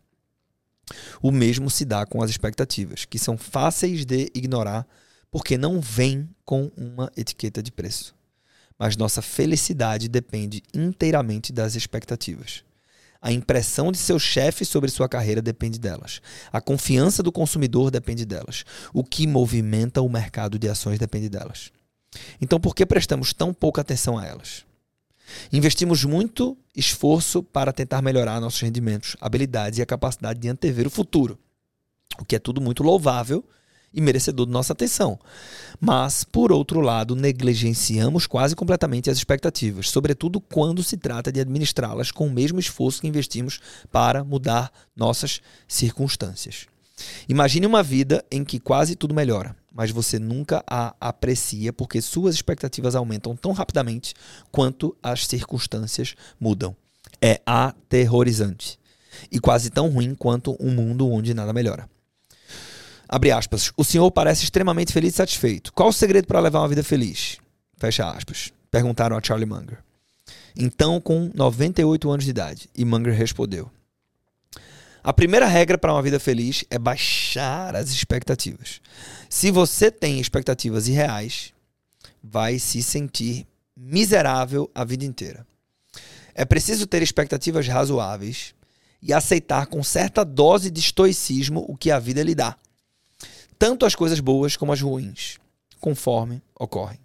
O 1.23 1.31
mesmo 1.31 1.71
se 1.71 1.85
dá 1.85 2.05
com 2.05 2.23
as 2.23 2.31
expectativas, 2.31 3.05
que 3.05 3.19
são 3.19 3.39
fáceis 3.39 4.05
de 4.05 4.31
ignorar 4.35 4.87
porque 5.31 5.57
não 5.57 5.81
vêm 5.81 6.29
com 6.45 6.71
uma 6.77 7.11
etiqueta 7.17 7.63
de 7.63 7.73
preço. 7.73 8.15
Mas 8.79 8.97
nossa 8.97 9.23
felicidade 9.23 10.09
depende 10.09 10.63
inteiramente 10.73 11.53
das 11.53 11.75
expectativas. 11.75 12.65
A 13.23 13.33
impressão 13.33 13.91
de 13.91 13.97
seu 13.97 14.19
chefe 14.19 14.65
sobre 14.65 14.91
sua 14.91 15.09
carreira 15.09 15.41
depende 15.41 15.79
delas. 15.79 16.21
A 16.53 16.61
confiança 16.61 17.23
do 17.23 17.33
consumidor 17.33 17.91
depende 17.91 18.27
delas. 18.27 18.65
O 18.93 19.03
que 19.03 19.27
movimenta 19.27 20.03
o 20.03 20.09
mercado 20.11 20.59
de 20.59 20.69
ações 20.69 20.99
depende 20.99 21.29
delas. 21.29 21.73
Então 22.41 22.61
por 22.61 22.75
que 22.75 22.85
prestamos 22.87 23.33
tão 23.33 23.53
pouca 23.53 23.81
atenção 23.81 24.19
a 24.19 24.27
elas? 24.27 24.65
Investimos 25.53 26.05
muito 26.05 26.57
esforço 26.77 27.43
para 27.43 27.73
tentar 27.73 28.03
melhorar 28.03 28.41
nossos 28.41 28.61
rendimentos, 28.61 29.17
habilidades 29.21 29.79
e 29.79 29.83
a 29.83 29.87
capacidade 29.87 30.39
de 30.39 30.49
antever 30.49 30.87
o 30.87 30.91
futuro, 30.91 31.39
o 32.19 32.25
que 32.25 32.37
é 32.37 32.39
tudo 32.39 32.61
muito 32.61 32.83
louvável 32.83 33.45
e 33.93 34.01
merecedor 34.01 34.45
de 34.45 34.53
nossa 34.53 34.73
atenção. 34.73 35.19
Mas, 35.81 36.25
por 36.25 36.51
outro 36.51 36.81
lado, 36.81 37.15
negligenciamos 37.15 38.27
quase 38.27 38.57
completamente 38.57 39.09
as 39.09 39.17
expectativas, 39.17 39.89
sobretudo 39.89 40.41
quando 40.41 40.83
se 40.83 40.97
trata 40.97 41.31
de 41.31 41.41
administrá-las 41.41 42.11
com 42.11 42.27
o 42.27 42.33
mesmo 42.33 42.59
esforço 42.59 43.01
que 43.01 43.07
investimos 43.07 43.61
para 43.93 44.25
mudar 44.25 44.73
nossas 44.97 45.41
circunstâncias. 45.69 46.67
Imagine 47.29 47.67
uma 47.67 47.83
vida 47.83 48.25
em 48.31 48.45
que 48.45 48.59
quase 48.59 48.97
tudo 48.97 49.15
melhora, 49.15 49.57
mas 49.75 49.91
você 49.91 50.19
nunca 50.19 50.65
a 50.67 50.95
aprecia 51.01 51.73
porque 51.73 52.01
suas 52.01 52.35
expectativas 52.35 52.95
aumentam 52.95 53.35
tão 53.35 53.53
rapidamente 53.53 54.15
quanto 54.53 54.97
as 55.03 55.27
circunstâncias 55.27 56.15
mudam. 56.39 56.77
É 57.21 57.41
aterrorizante 57.45 58.79
e 59.31 59.41
quase 59.41 59.71
tão 59.71 59.89
ruim 59.89 60.15
quanto 60.15 60.57
um 60.61 60.71
mundo 60.71 61.11
onde 61.11 61.35
nada 61.35 61.53
melhora. 61.53 61.89
Abre 63.09 63.33
aspas. 63.33 63.73
O 63.77 63.85
senhor 63.85 64.11
parece 64.11 64.45
extremamente 64.45 64.93
feliz 64.93 65.15
e 65.15 65.17
satisfeito. 65.17 65.73
Qual 65.73 65.89
o 65.89 65.93
segredo 65.93 66.27
para 66.27 66.41
levar 66.41 66.61
uma 66.61 66.69
vida 66.69 66.83
feliz? 66.83 67.39
Fecha 67.77 68.09
aspas. 68.09 68.53
Perguntaram 68.71 69.17
a 69.17 69.23
Charlie 69.23 69.49
Munger. 69.49 69.79
Então, 70.57 71.01
com 71.01 71.31
98 71.35 72.11
anos 72.11 72.25
de 72.25 72.31
idade. 72.31 72.69
E 72.75 72.85
Munger 72.85 73.15
respondeu: 73.15 73.71
A 75.05 75.13
primeira 75.13 75.47
regra 75.47 75.79
para 75.79 75.93
uma 75.93 76.03
vida 76.03 76.19
feliz 76.19 76.65
é 76.71 76.79
baixar 76.79 77.77
as 77.77 77.91
expectativas. 77.91 78.81
Se 79.29 79.51
você 79.51 79.91
tem 79.91 80.19
expectativas 80.19 80.89
irreais, 80.89 81.53
vai 82.23 82.59
se 82.59 82.83
sentir 82.83 83.47
miserável 83.77 84.71
a 84.75 84.83
vida 84.83 85.05
inteira. 85.05 85.47
É 86.35 86.45
preciso 86.45 86.87
ter 86.87 87.03
expectativas 87.03 87.69
razoáveis 87.69 88.55
e 89.03 89.13
aceitar 89.13 89.67
com 89.67 89.85
certa 89.85 90.25
dose 90.25 90.71
de 90.71 90.81
estoicismo 90.81 91.65
o 91.69 91.77
que 91.77 91.91
a 91.91 91.99
vida 91.99 92.23
lhe 92.23 92.35
dá 92.35 92.57
tanto 93.59 93.87
as 93.87 93.95
coisas 93.95 94.21
boas 94.21 94.57
como 94.57 94.73
as 94.73 94.81
ruins, 94.81 95.39
conforme 95.81 96.43
ocorrem. 96.59 96.99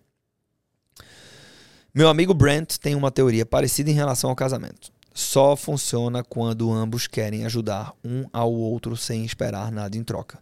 Meu 1.94 2.10
amigo 2.10 2.34
Brent 2.34 2.78
tem 2.78 2.96
uma 2.96 3.12
teoria 3.12 3.46
parecida 3.46 3.90
em 3.90 3.94
relação 3.94 4.30
ao 4.30 4.36
casamento. 4.36 4.92
Só 5.20 5.54
funciona 5.54 6.24
quando 6.24 6.72
ambos 6.72 7.06
querem 7.06 7.46
ajudar 7.46 7.94
um 8.02 8.24
ao 8.32 8.54
outro 8.54 8.96
sem 8.96 9.26
esperar 9.26 9.70
nada 9.70 9.98
em 9.98 10.04
troca. 10.04 10.40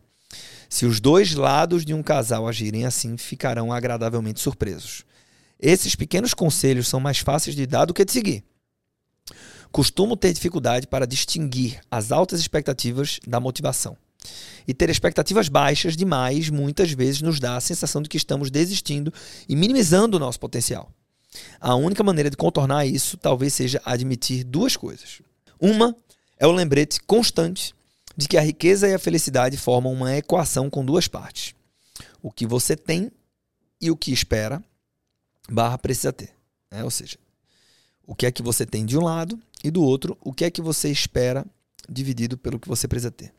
Se 0.70 0.86
os 0.86 1.00
dois 1.00 1.34
lados 1.34 1.84
de 1.84 1.96
um 1.96 2.04
casal 2.04 2.48
agirem 2.48 2.86
assim, 2.86 3.18
ficarão 3.18 3.74
agradavelmente 3.74 4.40
surpresos. 4.40 5.04
Esses 5.60 5.96
pequenos 5.96 6.36
conselhos 6.36 6.88
são 6.88 7.00
mais 7.00 7.18
fáceis 7.18 7.56
de 7.56 7.66
dar 7.66 7.86
do 7.86 7.94
que 7.94 8.06
de 8.06 8.12
seguir. 8.12 8.44
Costumo 9.72 10.16
ter 10.16 10.32
dificuldade 10.32 10.86
para 10.86 11.08
distinguir 11.08 11.82
as 11.90 12.12
altas 12.12 12.40
expectativas 12.40 13.20
da 13.26 13.40
motivação. 13.40 13.98
E 14.68 14.76
ter 14.76 14.92
expectativas 14.92 15.50
baixas 15.50 15.98
demais 15.98 16.52
muitas 16.52 16.92
vezes 16.92 17.24
nos 17.24 17.40
dá 17.40 17.58
a 17.58 17.62
sensação 17.62 18.00
de 18.00 18.08
que 18.08 18.18
estamos 18.18 18.52
desistindo 18.52 19.12
e 19.50 19.56
minimizando 19.56 20.18
o 20.18 20.20
nosso 20.20 20.40
potencial. 20.40 20.92
A 21.60 21.76
única 21.76 22.04
maneira 22.04 22.30
de 22.30 22.38
contornar 22.38 22.86
isso 22.86 23.18
talvez 23.18 23.54
seja 23.54 23.82
admitir 23.84 24.44
duas 24.44 24.76
coisas. 24.76 25.22
Uma 25.60 25.96
é 26.38 26.46
o 26.46 26.52
lembrete 26.52 27.02
constante 27.02 27.74
de 28.16 28.28
que 28.28 28.38
a 28.38 28.42
riqueza 28.42 28.88
e 28.88 28.94
a 28.94 29.00
felicidade 29.00 29.58
formam 29.58 29.94
uma 29.94 30.16
equação 30.16 30.70
com 30.70 30.84
duas 30.84 31.08
partes. 31.08 31.54
O 32.22 32.32
que 32.32 32.46
você 32.46 32.76
tem 32.76 33.12
e 33.80 33.92
o 33.92 33.98
que 33.98 34.12
espera, 34.12 34.64
barra 35.50 35.78
precisa 35.78 36.12
ter. 36.12 36.32
Né? 36.72 36.84
Ou 36.84 36.92
seja, 36.92 37.18
o 38.06 38.16
que 38.16 38.26
é 38.26 38.32
que 38.32 38.42
você 38.42 38.66
tem 38.66 38.86
de 38.86 38.98
um 38.98 39.04
lado 39.04 39.40
e 39.64 39.70
do 39.70 39.84
outro, 39.84 40.18
o 40.22 40.34
que 40.34 40.46
é 40.46 40.52
que 40.52 40.62
você 40.62 40.90
espera 40.90 41.46
dividido 41.88 42.38
pelo 42.38 42.60
que 42.60 42.68
você 42.68 42.88
precisa 42.88 43.12
ter. 43.12 43.34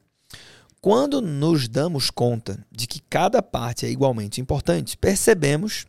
Quando 0.81 1.21
nos 1.21 1.69
damos 1.69 2.09
conta 2.09 2.65
de 2.71 2.87
que 2.87 3.01
cada 3.01 3.43
parte 3.43 3.85
é 3.85 3.91
igualmente 3.91 4.41
importante, 4.41 4.97
percebemos 4.97 5.87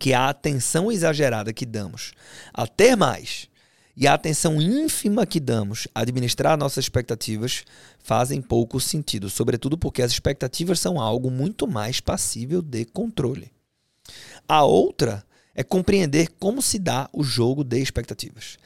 que 0.00 0.14
a 0.14 0.30
atenção 0.30 0.90
exagerada 0.90 1.52
que 1.52 1.66
damos 1.66 2.12
a 2.54 2.66
ter 2.66 2.96
mais 2.96 3.48
e 3.94 4.06
a 4.06 4.14
atenção 4.14 4.60
ínfima 4.60 5.26
que 5.26 5.38
damos 5.38 5.86
a 5.94 6.00
administrar 6.00 6.56
nossas 6.56 6.86
expectativas 6.86 7.64
fazem 7.98 8.40
pouco 8.40 8.80
sentido, 8.80 9.28
sobretudo 9.28 9.76
porque 9.76 10.00
as 10.00 10.10
expectativas 10.10 10.80
são 10.80 10.98
algo 10.98 11.30
muito 11.30 11.68
mais 11.68 12.00
passível 12.00 12.62
de 12.62 12.86
controle. 12.86 13.52
A 14.48 14.64
outra 14.64 15.22
é 15.54 15.62
compreender 15.62 16.30
como 16.38 16.62
se 16.62 16.78
dá 16.78 17.10
o 17.12 17.22
jogo 17.22 17.62
de 17.62 17.78
expectativas. 17.78 18.56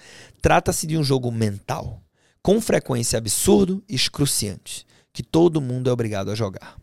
Trata-se 0.40 0.86
de 0.86 0.96
um 0.96 1.02
jogo 1.02 1.32
mental, 1.32 2.00
com 2.40 2.60
frequência 2.60 3.18
absurdo 3.18 3.82
e 3.88 3.96
excruciante 3.96 4.86
que 5.12 5.22
todo 5.22 5.60
mundo 5.60 5.90
é 5.90 5.92
obrigado 5.92 6.30
a 6.30 6.34
jogar. 6.36 6.76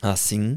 Assim, 0.00 0.56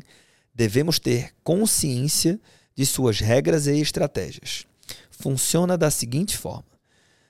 devemos 0.54 1.00
ter 1.00 1.32
consciência 1.44 2.34
de 2.36 2.48
suas 2.86 3.20
regras 3.20 3.68
e 3.68 3.80
estratégias. 3.80 4.66
Funciona 5.10 5.78
da 5.78 5.90
seguinte 5.90 6.38
forma: 6.38 6.66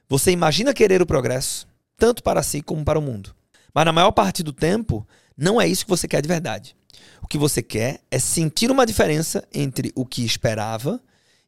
você 0.08 0.32
imagina 0.32 0.74
querer 0.74 1.02
o 1.02 1.06
progresso, 1.06 1.68
tanto 1.98 2.24
para 2.24 2.44
si 2.44 2.62
como 2.62 2.84
para 2.84 3.00
o 3.00 3.02
mundo. 3.02 3.36
Mas 3.74 3.86
na 3.86 3.94
maior 3.94 4.12
parte 4.12 4.44
do 4.44 4.54
tempo, 4.54 5.08
não 5.38 5.60
é 5.60 5.68
isso 5.68 5.86
que 5.86 5.90
você 5.90 6.08
quer 6.08 6.22
de 6.22 6.28
verdade. 6.28 6.76
O 7.22 7.28
que 7.28 7.38
você 7.38 7.62
quer 7.62 8.02
é 8.10 8.20
sentir 8.20 8.72
uma 8.72 8.86
diferença 8.86 9.48
entre 9.54 9.92
o 9.96 10.06
que 10.06 10.26
esperava 10.26 11.02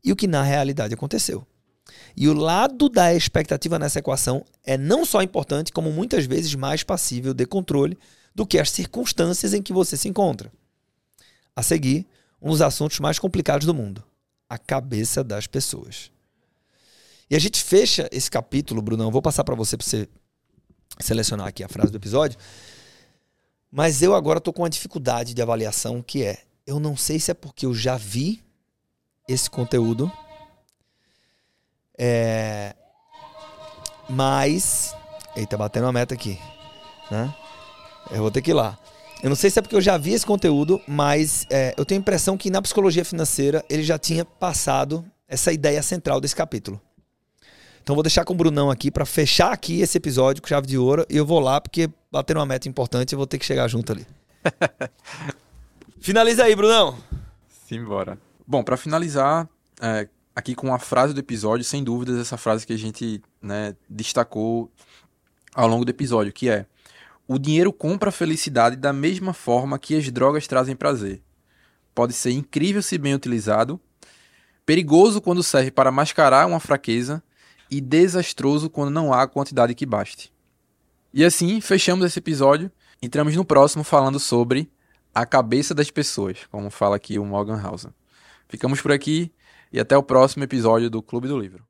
e 0.03 0.11
o 0.11 0.15
que 0.15 0.27
na 0.27 0.43
realidade 0.43 0.93
aconteceu. 0.93 1.45
E 2.15 2.27
o 2.27 2.33
lado 2.33 2.89
da 2.89 3.13
expectativa 3.13 3.79
nessa 3.79 3.99
equação 3.99 4.45
é 4.63 4.77
não 4.77 5.05
só 5.05 5.21
importante, 5.21 5.71
como 5.71 5.91
muitas 5.91 6.25
vezes 6.25 6.53
mais 6.53 6.83
passível 6.83 7.33
de 7.33 7.45
controle 7.45 7.97
do 8.33 8.45
que 8.45 8.59
as 8.59 8.69
circunstâncias 8.69 9.53
em 9.53 9.61
que 9.61 9.73
você 9.73 9.97
se 9.97 10.07
encontra. 10.07 10.51
A 11.55 11.63
seguir, 11.63 12.05
um 12.41 12.49
dos 12.49 12.61
assuntos 12.61 12.99
mais 12.99 13.19
complicados 13.19 13.65
do 13.65 13.73
mundo: 13.73 14.03
a 14.49 14.57
cabeça 14.57 15.23
das 15.23 15.47
pessoas. 15.47 16.11
E 17.29 17.35
a 17.35 17.39
gente 17.39 17.63
fecha 17.63 18.09
esse 18.11 18.29
capítulo, 18.29 18.81
Brunão. 18.81 19.11
Vou 19.11 19.21
passar 19.21 19.43
para 19.43 19.55
você 19.55 19.77
para 19.77 19.85
você 19.85 20.07
selecionar 20.99 21.47
aqui 21.47 21.63
a 21.63 21.69
frase 21.69 21.91
do 21.91 21.97
episódio. 21.97 22.39
Mas 23.71 24.01
eu 24.01 24.15
agora 24.15 24.39
estou 24.39 24.51
com 24.51 24.63
uma 24.63 24.69
dificuldade 24.69 25.33
de 25.33 25.41
avaliação 25.41 26.01
que 26.01 26.23
é: 26.23 26.43
eu 26.65 26.79
não 26.79 26.97
sei 26.97 27.19
se 27.19 27.31
é 27.31 27.33
porque 27.33 27.65
eu 27.65 27.73
já 27.73 27.97
vi 27.97 28.43
esse 29.27 29.49
conteúdo 29.49 30.11
é... 32.01 32.73
Mas. 34.09 34.95
Eita, 35.35 35.57
batendo 35.57 35.87
a 35.87 35.91
meta 35.91 36.13
aqui. 36.13 36.39
Né? 37.11 37.35
Eu 38.09 38.21
vou 38.21 38.31
ter 38.31 38.41
que 38.41 38.51
ir 38.51 38.53
lá. 38.53 38.79
Eu 39.21 39.27
não 39.27 39.35
sei 39.35 39.49
se 39.49 39.59
é 39.59 39.61
porque 39.61 39.75
eu 39.75 39.81
já 39.81 39.97
vi 39.97 40.13
esse 40.13 40.25
conteúdo, 40.25 40.81
mas 40.87 41.45
é, 41.49 41.73
eu 41.77 41.83
tenho 41.83 41.99
a 41.99 42.01
impressão 42.01 42.37
que 42.37 42.49
na 42.49 42.61
psicologia 42.61 43.03
financeira 43.03 43.63
ele 43.69 43.83
já 43.83 43.97
tinha 43.99 44.23
passado 44.23 45.03
essa 45.27 45.51
ideia 45.51 45.83
central 45.83 46.21
desse 46.21 46.35
capítulo. 46.35 46.79
Então 47.83 47.95
vou 47.95 48.03
deixar 48.03 48.23
com 48.23 48.33
o 48.33 48.35
Brunão 48.35 48.71
aqui 48.71 48.89
para 48.89 49.05
fechar 49.05 49.51
aqui 49.51 49.81
esse 49.81 49.97
episódio 49.97 50.41
com 50.41 50.47
chave 50.47 50.67
de 50.67 50.77
ouro 50.77 51.05
e 51.09 51.17
eu 51.17 51.25
vou 51.25 51.39
lá 51.41 51.59
porque 51.59 51.89
bater 52.09 52.37
uma 52.37 52.45
meta 52.45 52.69
importante 52.69 53.11
eu 53.11 53.17
vou 53.17 53.27
ter 53.27 53.37
que 53.37 53.45
chegar 53.45 53.67
junto 53.67 53.91
ali. 53.91 54.07
Finaliza 55.99 56.45
aí, 56.45 56.55
Brunão. 56.55 56.97
Simbora. 57.67 58.17
Bom, 58.47 58.63
para 58.63 58.77
finalizar, 58.77 59.49
é, 59.81 60.07
aqui 60.33 60.55
com 60.55 60.73
a 60.73 60.79
frase 60.79 61.13
do 61.13 61.19
episódio, 61.19 61.65
sem 61.65 61.83
dúvidas, 61.83 62.17
essa 62.19 62.37
frase 62.37 62.65
que 62.65 62.73
a 62.73 62.77
gente 62.77 63.21
né, 63.41 63.75
destacou 63.89 64.71
ao 65.53 65.67
longo 65.67 65.83
do 65.83 65.89
episódio, 65.89 66.31
que 66.31 66.49
é 66.49 66.65
o 67.31 67.37
dinheiro 67.37 67.71
compra 67.71 68.09
a 68.09 68.11
felicidade 68.11 68.75
da 68.75 68.91
mesma 68.91 69.33
forma 69.33 69.77
que 69.77 69.95
as 69.95 70.11
drogas 70.11 70.47
trazem 70.47 70.75
prazer. 70.75 71.21
Pode 71.93 72.11
ser 72.11 72.31
incrível 72.31 72.81
se 72.81 72.97
bem 72.97 73.13
utilizado, 73.13 73.79
perigoso 74.65 75.21
quando 75.21 75.43
serve 75.43 75.69
para 75.69 75.91
mascarar 75.91 76.47
uma 76.47 76.59
fraqueza 76.59 77.21
e 77.69 77.79
desastroso 77.79 78.67
quando 78.67 78.89
não 78.89 79.13
há 79.13 79.21
a 79.21 79.27
quantidade 79.27 79.75
que 79.75 79.85
baste. 79.85 80.33
E 81.13 81.23
assim, 81.23 81.61
fechamos 81.61 82.03
esse 82.03 82.17
episódio. 82.17 82.71
Entramos 82.99 83.35
no 83.35 83.45
próximo 83.45 83.83
falando 83.83 84.19
sobre 84.19 84.71
a 85.13 85.23
cabeça 85.23 85.75
das 85.75 85.91
pessoas, 85.91 86.47
como 86.49 86.71
fala 86.71 86.95
aqui 86.95 87.19
o 87.19 87.25
Morgan 87.25 87.61
House. 87.61 87.85
Ficamos 88.47 88.81
por 88.81 88.91
aqui 88.91 89.31
e 89.71 89.79
até 89.79 89.95
o 89.95 90.01
próximo 90.01 90.43
episódio 90.43 90.89
do 90.89 90.99
Clube 90.99 91.27
do 91.27 91.37
Livro. 91.37 91.68